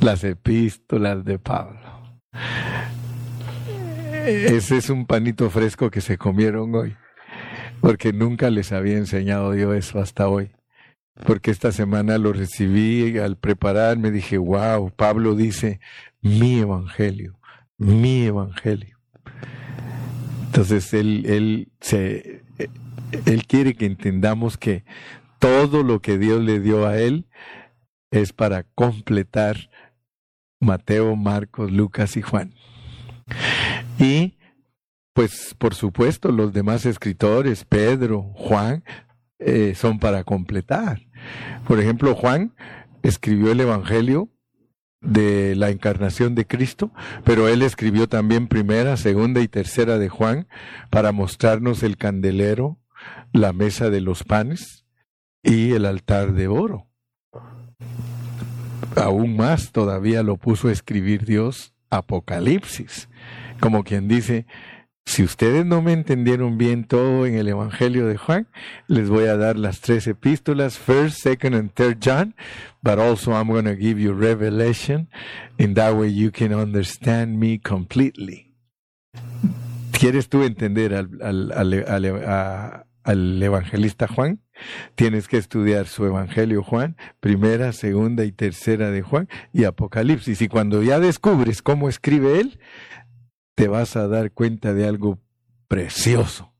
Las 0.00 0.22
epístolas 0.22 1.24
de 1.24 1.38
Pablo. 1.38 1.80
Ese 4.26 4.76
es 4.76 4.90
un 4.90 5.06
panito 5.06 5.48
fresco 5.48 5.90
que 5.90 6.02
se 6.02 6.18
comieron 6.18 6.74
hoy, 6.74 6.94
porque 7.80 8.12
nunca 8.12 8.50
les 8.50 8.70
había 8.70 8.98
enseñado 8.98 9.54
yo 9.54 9.72
eso 9.72 9.98
hasta 9.98 10.28
hoy. 10.28 10.50
Porque 11.26 11.50
esta 11.50 11.72
semana 11.72 12.18
lo 12.18 12.32
recibí 12.32 13.18
al 13.18 13.36
preparar, 13.36 13.98
me 13.98 14.10
dije, 14.10 14.36
wow, 14.36 14.90
Pablo 14.94 15.34
dice, 15.34 15.80
mi 16.20 16.58
evangelio, 16.60 17.38
mi 17.78 18.26
evangelio. 18.26 18.98
Entonces 20.52 20.92
él, 20.92 21.24
él, 21.26 21.72
se, 21.80 22.31
él 22.58 23.46
quiere 23.46 23.74
que 23.74 23.86
entendamos 23.86 24.56
que 24.56 24.84
todo 25.38 25.82
lo 25.82 26.00
que 26.00 26.18
Dios 26.18 26.40
le 26.42 26.60
dio 26.60 26.86
a 26.86 26.98
él 26.98 27.26
es 28.10 28.32
para 28.32 28.64
completar 28.74 29.70
Mateo, 30.60 31.16
Marcos, 31.16 31.72
Lucas 31.72 32.16
y 32.16 32.22
Juan. 32.22 32.54
Y 33.98 34.36
pues 35.12 35.54
por 35.58 35.74
supuesto 35.74 36.30
los 36.30 36.52
demás 36.52 36.86
escritores, 36.86 37.64
Pedro, 37.64 38.22
Juan, 38.34 38.84
eh, 39.38 39.74
son 39.74 39.98
para 39.98 40.24
completar. 40.24 41.02
Por 41.66 41.80
ejemplo, 41.80 42.14
Juan 42.14 42.54
escribió 43.02 43.52
el 43.52 43.60
Evangelio 43.60 44.28
de 45.02 45.54
la 45.56 45.70
encarnación 45.70 46.34
de 46.34 46.46
Cristo, 46.46 46.92
pero 47.24 47.48
él 47.48 47.62
escribió 47.62 48.08
también 48.08 48.46
primera, 48.46 48.96
segunda 48.96 49.40
y 49.40 49.48
tercera 49.48 49.98
de 49.98 50.08
Juan 50.08 50.46
para 50.90 51.12
mostrarnos 51.12 51.82
el 51.82 51.96
candelero, 51.96 52.78
la 53.32 53.52
mesa 53.52 53.90
de 53.90 54.00
los 54.00 54.22
panes 54.22 54.86
y 55.42 55.72
el 55.72 55.86
altar 55.86 56.32
de 56.32 56.48
oro. 56.48 56.86
Aún 58.96 59.36
más 59.36 59.72
todavía 59.72 60.22
lo 60.22 60.36
puso 60.36 60.68
a 60.68 60.72
escribir 60.72 61.24
Dios 61.24 61.74
Apocalipsis, 61.90 63.08
como 63.60 63.84
quien 63.84 64.08
dice, 64.08 64.46
si 65.04 65.22
ustedes 65.22 65.66
no 65.66 65.82
me 65.82 65.92
entendieron 65.92 66.58
bien 66.58 66.84
todo 66.84 67.26
en 67.26 67.34
el 67.34 67.48
Evangelio 67.48 68.06
de 68.06 68.16
Juan, 68.16 68.46
les 68.86 69.08
voy 69.08 69.24
a 69.24 69.36
dar 69.36 69.58
las 69.58 69.80
tres 69.80 70.06
epístolas, 70.06 70.78
First, 70.78 71.18
Second, 71.18 71.54
and 71.54 71.72
Third 71.72 71.98
John, 72.00 72.34
but 72.82 72.98
also 72.98 73.32
I'm 73.32 73.48
going 73.48 73.64
to 73.64 73.76
give 73.76 74.00
you 74.00 74.12
Revelation, 74.12 75.08
in 75.58 75.74
that 75.74 75.94
way 75.94 76.08
you 76.08 76.30
can 76.30 76.54
understand 76.54 77.38
me 77.38 77.58
completely. 77.58 78.54
¿Quieres 79.92 80.28
tú 80.28 80.42
entender 80.44 80.94
al, 80.94 81.10
al, 81.22 81.52
al, 81.52 82.84
al 83.04 83.42
evangelista 83.42 84.08
Juan? 84.08 84.40
tienes 84.94 85.28
que 85.28 85.38
estudiar 85.38 85.86
su 85.86 86.04
Evangelio 86.04 86.62
Juan, 86.62 86.96
primera, 87.20 87.72
segunda 87.72 88.24
y 88.24 88.32
tercera 88.32 88.90
de 88.90 89.02
Juan 89.02 89.28
y 89.52 89.64
Apocalipsis. 89.64 90.40
Y 90.42 90.48
cuando 90.48 90.82
ya 90.82 91.00
descubres 91.00 91.62
cómo 91.62 91.88
escribe 91.88 92.40
él, 92.40 92.58
te 93.54 93.68
vas 93.68 93.96
a 93.96 94.08
dar 94.08 94.32
cuenta 94.32 94.74
de 94.74 94.86
algo 94.86 95.18
precioso, 95.68 96.52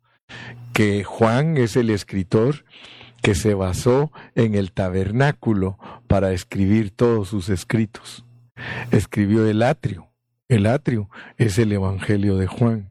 que 0.73 1.05
Juan 1.05 1.57
es 1.57 1.77
el 1.77 1.91
escritor 1.91 2.65
que 3.23 3.35
se 3.35 3.55
basó 3.55 4.11
en 4.35 4.55
el 4.55 4.73
tabernáculo 4.73 5.79
para 6.09 6.33
escribir 6.33 6.91
todos 6.91 7.29
sus 7.29 7.49
escritos. 7.49 8.25
Escribió 8.91 9.47
el 9.47 9.63
atrio. 9.63 10.09
El 10.49 10.67
atrio 10.67 11.09
es 11.39 11.59
el 11.59 11.73
Evangelio 11.73 12.37
de 12.37 12.47
Juan. 12.47 12.91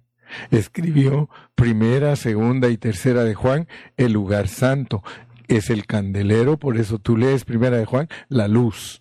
Escribió 0.49 1.30
primera, 1.56 2.16
segunda 2.16 2.70
y 2.70 2.78
tercera 2.78 3.24
de 3.24 3.36
Juan, 3.36 3.68
el 3.97 4.14
lugar 4.14 4.47
santo. 4.47 5.04
Es 5.47 5.70
el 5.70 5.86
candelero, 5.86 6.58
por 6.58 6.78
eso 6.78 6.97
tú 6.97 7.18
lees 7.18 7.43
primera 7.43 7.78
de 7.78 7.86
Juan, 7.86 8.08
la 8.30 8.47
luz. 8.47 9.01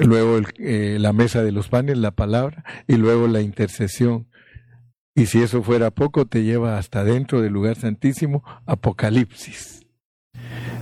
Luego 0.00 0.40
eh, 0.58 0.96
la 0.98 1.12
mesa 1.12 1.42
de 1.42 1.52
los 1.52 1.68
panes, 1.68 1.98
la 1.98 2.10
palabra, 2.10 2.64
y 2.86 2.96
luego 2.96 3.28
la 3.28 3.40
intercesión. 3.40 4.28
Y 5.14 5.26
si 5.26 5.42
eso 5.42 5.62
fuera 5.62 5.90
poco, 5.90 6.26
te 6.26 6.42
lleva 6.42 6.78
hasta 6.78 7.04
dentro 7.04 7.40
del 7.40 7.52
lugar 7.52 7.76
santísimo, 7.76 8.42
Apocalipsis. 8.66 9.86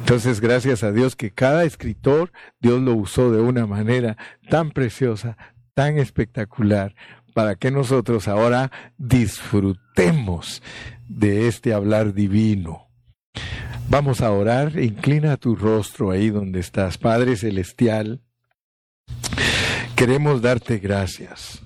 Entonces, 0.00 0.40
gracias 0.40 0.84
a 0.84 0.92
Dios 0.92 1.16
que 1.16 1.32
cada 1.32 1.64
escritor, 1.64 2.32
Dios 2.60 2.80
lo 2.80 2.94
usó 2.94 3.30
de 3.30 3.40
una 3.40 3.66
manera 3.66 4.16
tan 4.48 4.70
preciosa, 4.70 5.36
tan 5.74 5.98
espectacular, 5.98 6.94
para 7.34 7.56
que 7.56 7.70
nosotros 7.70 8.26
ahora 8.28 8.70
disfrutemos 8.96 10.62
de 11.08 11.48
este 11.48 11.72
hablar 11.72 12.14
divino. 12.14 12.88
Vamos 13.90 14.20
a 14.20 14.30
orar, 14.30 14.78
inclina 14.78 15.36
tu 15.36 15.56
rostro 15.56 16.10
ahí 16.10 16.30
donde 16.30 16.60
estás, 16.60 16.98
Padre 16.98 17.36
Celestial. 17.36 18.20
Queremos 19.98 20.42
darte 20.42 20.78
gracias. 20.78 21.60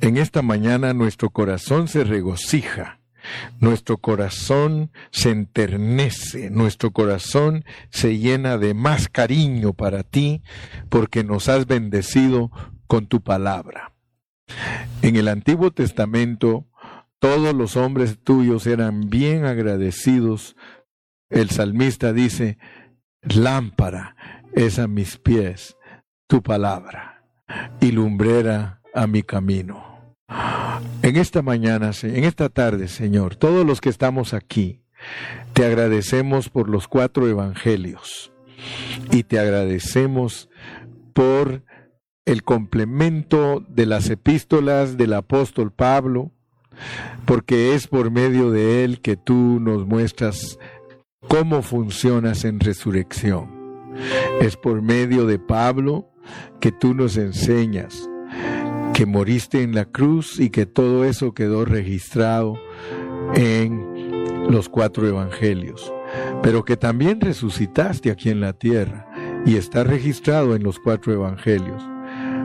En 0.00 0.16
esta 0.18 0.42
mañana 0.42 0.92
nuestro 0.92 1.30
corazón 1.30 1.88
se 1.88 2.04
regocija, 2.04 3.00
nuestro 3.60 3.96
corazón 3.96 4.90
se 5.10 5.30
enternece, 5.30 6.50
nuestro 6.50 6.92
corazón 6.92 7.64
se 7.90 8.18
llena 8.18 8.58
de 8.58 8.74
más 8.74 9.08
cariño 9.08 9.72
para 9.72 10.02
ti 10.02 10.42
porque 10.90 11.24
nos 11.24 11.48
has 11.48 11.66
bendecido 11.66 12.50
con 12.86 13.06
tu 13.06 13.22
palabra. 13.22 13.92
En 15.00 15.16
el 15.16 15.28
Antiguo 15.28 15.70
Testamento, 15.70 16.66
todos 17.18 17.54
los 17.54 17.76
hombres 17.76 18.18
tuyos 18.22 18.66
eran 18.66 19.08
bien 19.08 19.44
agradecidos. 19.44 20.56
El 21.30 21.50
salmista 21.50 22.12
dice, 22.12 22.58
lámpara 23.22 24.14
es 24.52 24.78
a 24.78 24.88
mis 24.88 25.16
pies 25.16 25.77
tu 26.28 26.42
palabra 26.42 27.24
y 27.80 27.90
lumbrera 27.90 28.80
a 28.94 29.06
mi 29.06 29.22
camino. 29.22 30.14
En 31.02 31.16
esta 31.16 31.42
mañana, 31.42 31.90
en 32.02 32.24
esta 32.24 32.50
tarde, 32.50 32.86
Señor, 32.88 33.34
todos 33.34 33.66
los 33.66 33.80
que 33.80 33.88
estamos 33.88 34.34
aquí, 34.34 34.82
te 35.54 35.64
agradecemos 35.64 36.50
por 36.50 36.68
los 36.68 36.86
cuatro 36.86 37.26
evangelios 37.26 38.30
y 39.10 39.22
te 39.22 39.38
agradecemos 39.38 40.50
por 41.14 41.64
el 42.26 42.42
complemento 42.42 43.64
de 43.66 43.86
las 43.86 44.10
epístolas 44.10 44.98
del 44.98 45.14
apóstol 45.14 45.72
Pablo, 45.72 46.30
porque 47.24 47.74
es 47.74 47.86
por 47.86 48.10
medio 48.10 48.50
de 48.50 48.84
él 48.84 49.00
que 49.00 49.16
tú 49.16 49.58
nos 49.60 49.86
muestras 49.86 50.58
cómo 51.26 51.62
funcionas 51.62 52.44
en 52.44 52.60
resurrección. 52.60 53.56
Es 54.40 54.56
por 54.56 54.82
medio 54.82 55.24
de 55.26 55.38
Pablo 55.38 56.07
que 56.60 56.72
tú 56.72 56.94
nos 56.94 57.16
enseñas 57.16 58.08
que 58.94 59.06
moriste 59.06 59.62
en 59.62 59.74
la 59.74 59.84
cruz 59.84 60.40
y 60.40 60.50
que 60.50 60.66
todo 60.66 61.04
eso 61.04 61.32
quedó 61.32 61.64
registrado 61.64 62.58
en 63.34 64.50
los 64.50 64.68
cuatro 64.68 65.06
evangelios, 65.06 65.92
pero 66.42 66.64
que 66.64 66.76
también 66.76 67.20
resucitaste 67.20 68.10
aquí 68.10 68.30
en 68.30 68.40
la 68.40 68.54
tierra 68.54 69.06
y 69.46 69.56
está 69.56 69.84
registrado 69.84 70.56
en 70.56 70.62
los 70.62 70.78
cuatro 70.78 71.12
evangelios 71.12 71.82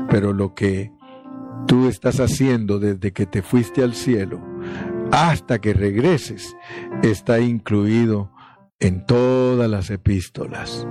pero 0.09 0.33
lo 0.33 0.53
que 0.53 0.91
tú 1.67 1.87
estás 1.87 2.19
haciendo 2.19 2.79
desde 2.79 3.13
que 3.13 3.25
te 3.25 3.41
fuiste 3.41 3.83
al 3.83 3.93
cielo 3.93 4.41
hasta 5.11 5.59
que 5.59 5.73
regreses 5.73 6.55
está 7.01 7.39
incluido 7.39 8.31
en 8.79 9.05
todas 9.05 9.69
las 9.69 9.89
epístolas. 9.89 10.87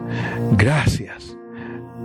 Gracias 0.56 1.36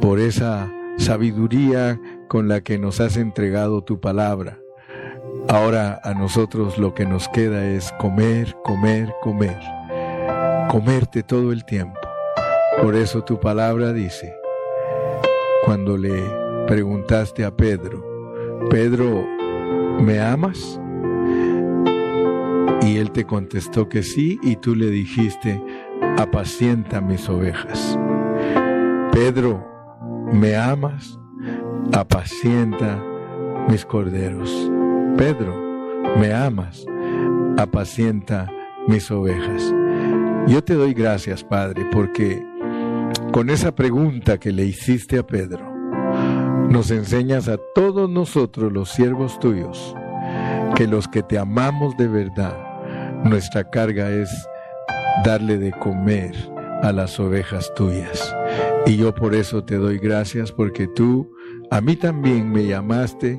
por 0.02 0.20
esa 0.20 0.72
sabiduría 0.98 2.00
con 2.28 2.48
la 2.48 2.62
que 2.62 2.78
nos 2.78 3.00
has 3.00 3.18
entregado 3.18 3.84
tu 3.84 4.00
palabra. 4.00 4.60
Ahora 5.48 6.00
a 6.04 6.14
nosotros 6.14 6.78
lo 6.78 6.94
que 6.94 7.06
nos 7.06 7.28
queda 7.30 7.66
es 7.66 7.92
comer, 8.00 8.56
comer, 8.64 9.14
comer. 9.22 9.60
Comerte 10.70 11.24
todo 11.24 11.52
el 11.52 11.64
tiempo. 11.66 12.00
Por 12.82 12.96
eso 12.96 13.24
tu 13.24 13.40
palabra 13.40 13.94
dice, 13.94 14.36
cuando 15.66 15.98
le 15.98 16.22
preguntaste 16.68 17.46
a 17.46 17.56
Pedro, 17.56 18.04
Pedro, 18.70 19.26
¿me 20.00 20.20
amas? 20.20 20.80
Y 22.82 22.98
él 22.98 23.12
te 23.12 23.26
contestó 23.26 23.90
que 23.90 24.04
sí 24.04 24.40
y 24.44 24.58
tú 24.58 24.76
le 24.76 24.90
dijiste, 24.90 25.64
apacienta 26.18 27.02
mis 27.02 27.28
ovejas. 27.30 27.98
Pedro, 29.12 29.77
¿me 30.32 30.56
amas? 30.56 31.20
Apacienta 31.94 33.02
mis 33.68 33.86
corderos. 33.86 34.72
Pedro, 35.18 35.56
¿me 36.20 36.34
amas? 36.34 36.86
Apacienta 37.58 38.52
mis 38.88 39.10
ovejas. 39.12 39.74
Yo 40.48 40.64
te 40.64 40.76
doy 40.76 40.94
gracias, 40.94 41.44
Padre, 41.44 41.86
porque 41.92 42.46
con 43.32 43.50
esa 43.50 43.74
pregunta 43.74 44.38
que 44.38 44.52
le 44.52 44.66
hiciste 44.66 45.20
a 45.20 45.26
Pedro, 45.26 45.66
nos 46.70 46.92
enseñas 46.92 47.48
a 47.48 47.58
todos 47.76 48.10
nosotros, 48.10 48.72
los 48.72 48.90
siervos 48.90 49.40
tuyos, 49.40 49.96
que 50.76 50.88
los 50.88 51.08
que 51.08 51.24
te 51.24 51.38
amamos 51.38 51.96
de 51.98 52.08
verdad, 52.08 52.56
nuestra 53.24 53.70
carga 53.70 54.10
es 54.10 54.30
darle 55.24 55.58
de 55.58 55.72
comer 55.72 56.36
a 56.84 56.92
las 56.92 57.20
ovejas 57.20 57.72
tuyas. 57.76 58.36
Y 58.88 58.96
yo 58.96 59.14
por 59.14 59.36
eso 59.36 59.66
te 59.66 59.76
doy 59.76 59.98
gracias 60.00 60.54
porque 60.54 60.88
tú 60.88 61.30
a 61.70 61.82
mí 61.82 61.98
también 61.98 62.50
me 62.50 62.66
llamaste 62.66 63.38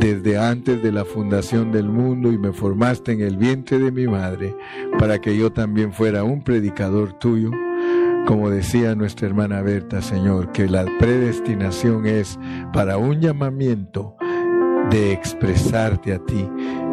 desde 0.00 0.38
antes 0.38 0.82
de 0.82 0.90
la 0.92 1.04
fundación 1.04 1.70
del 1.72 1.90
mundo 1.90 2.32
y 2.32 2.38
me 2.38 2.54
formaste 2.54 3.12
en 3.12 3.20
el 3.20 3.36
vientre 3.36 3.78
de 3.78 3.92
mi 3.92 4.06
madre 4.06 4.56
para 4.98 5.20
que 5.20 5.36
yo 5.36 5.52
también 5.52 5.92
fuera 5.92 6.24
un 6.24 6.42
predicador 6.42 7.12
tuyo 7.18 7.50
como 8.26 8.50
decía 8.50 8.94
nuestra 8.94 9.26
hermana 9.26 9.62
Berta, 9.62 10.02
Señor, 10.02 10.52
que 10.52 10.68
la 10.68 10.84
predestinación 10.98 12.06
es 12.06 12.38
para 12.72 12.98
un 12.98 13.20
llamamiento 13.20 14.16
de 14.90 15.12
expresarte 15.12 16.12
a 16.12 16.18
ti. 16.18 16.46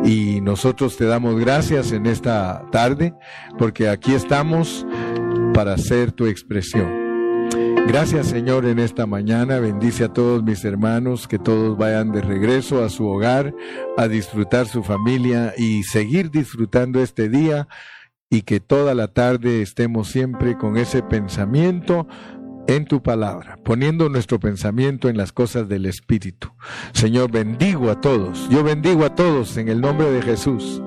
Y 0.05 0.39
nosotros 0.39 0.95
te 0.95 1.05
damos 1.05 1.37
gracias 1.37 1.91
en 1.91 2.05
esta 2.05 2.65
tarde 2.71 3.13
porque 3.57 3.89
aquí 3.89 4.13
estamos 4.13 4.87
para 5.53 5.73
hacer 5.73 6.13
tu 6.13 6.25
expresión. 6.25 7.04
Gracias 7.87 8.27
Señor 8.27 8.65
en 8.65 8.79
esta 8.79 9.05
mañana, 9.05 9.59
bendice 9.59 10.05
a 10.05 10.13
todos 10.13 10.43
mis 10.43 10.65
hermanos, 10.65 11.27
que 11.27 11.39
todos 11.39 11.77
vayan 11.77 12.11
de 12.11 12.21
regreso 12.21 12.83
a 12.83 12.89
su 12.89 13.07
hogar, 13.07 13.53
a 13.95 14.07
disfrutar 14.07 14.67
su 14.67 14.83
familia 14.83 15.53
y 15.57 15.83
seguir 15.83 16.31
disfrutando 16.31 17.01
este 17.01 17.29
día 17.29 17.67
y 18.29 18.41
que 18.41 18.59
toda 18.59 18.95
la 18.95 19.09
tarde 19.09 19.61
estemos 19.61 20.09
siempre 20.09 20.57
con 20.57 20.77
ese 20.77 21.03
pensamiento 21.03 22.07
en 22.67 22.85
tu 22.85 23.03
palabra, 23.03 23.57
poniendo 23.63 24.09
nuestro 24.09 24.39
pensamiento 24.39 25.07
en 25.07 25.17
las 25.17 25.31
cosas 25.31 25.69
del 25.69 25.85
Espíritu. 25.85 26.51
Señor, 26.93 27.31
bendigo 27.31 27.91
a 27.91 28.01
todos. 28.01 28.49
Yo 28.49 28.63
bendigo 28.63 29.05
a 29.05 29.13
todos 29.13 29.57
en 29.57 29.69
el 29.69 29.79
nombre 29.79 30.09
de 30.09 30.21
Jesús. 30.21 30.81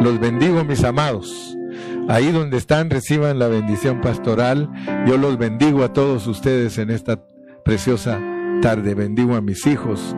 Los 0.00 0.18
bendigo, 0.18 0.64
mis 0.64 0.82
amados. 0.82 1.57
Ahí 2.08 2.32
donde 2.32 2.56
están, 2.56 2.88
reciban 2.88 3.38
la 3.38 3.48
bendición 3.48 4.00
pastoral. 4.00 4.70
Yo 5.06 5.18
los 5.18 5.36
bendigo 5.36 5.84
a 5.84 5.92
todos 5.92 6.26
ustedes 6.26 6.78
en 6.78 6.90
esta 6.90 7.20
preciosa 7.64 8.18
tarde. 8.62 8.94
Bendigo 8.94 9.36
a 9.36 9.42
mis 9.42 9.66
hijos. 9.66 10.16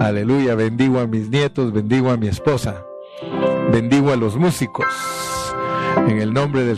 Aleluya. 0.00 0.54
Bendigo 0.54 0.98
a 0.98 1.06
mis 1.06 1.28
nietos. 1.28 1.72
Bendigo 1.72 2.10
a 2.10 2.16
mi 2.16 2.28
esposa. 2.28 2.82
Bendigo 3.70 4.12
a 4.12 4.16
los 4.16 4.36
músicos. 4.36 4.86
En 6.08 6.18
el 6.18 6.32
nombre 6.32 6.64
del 6.64 6.74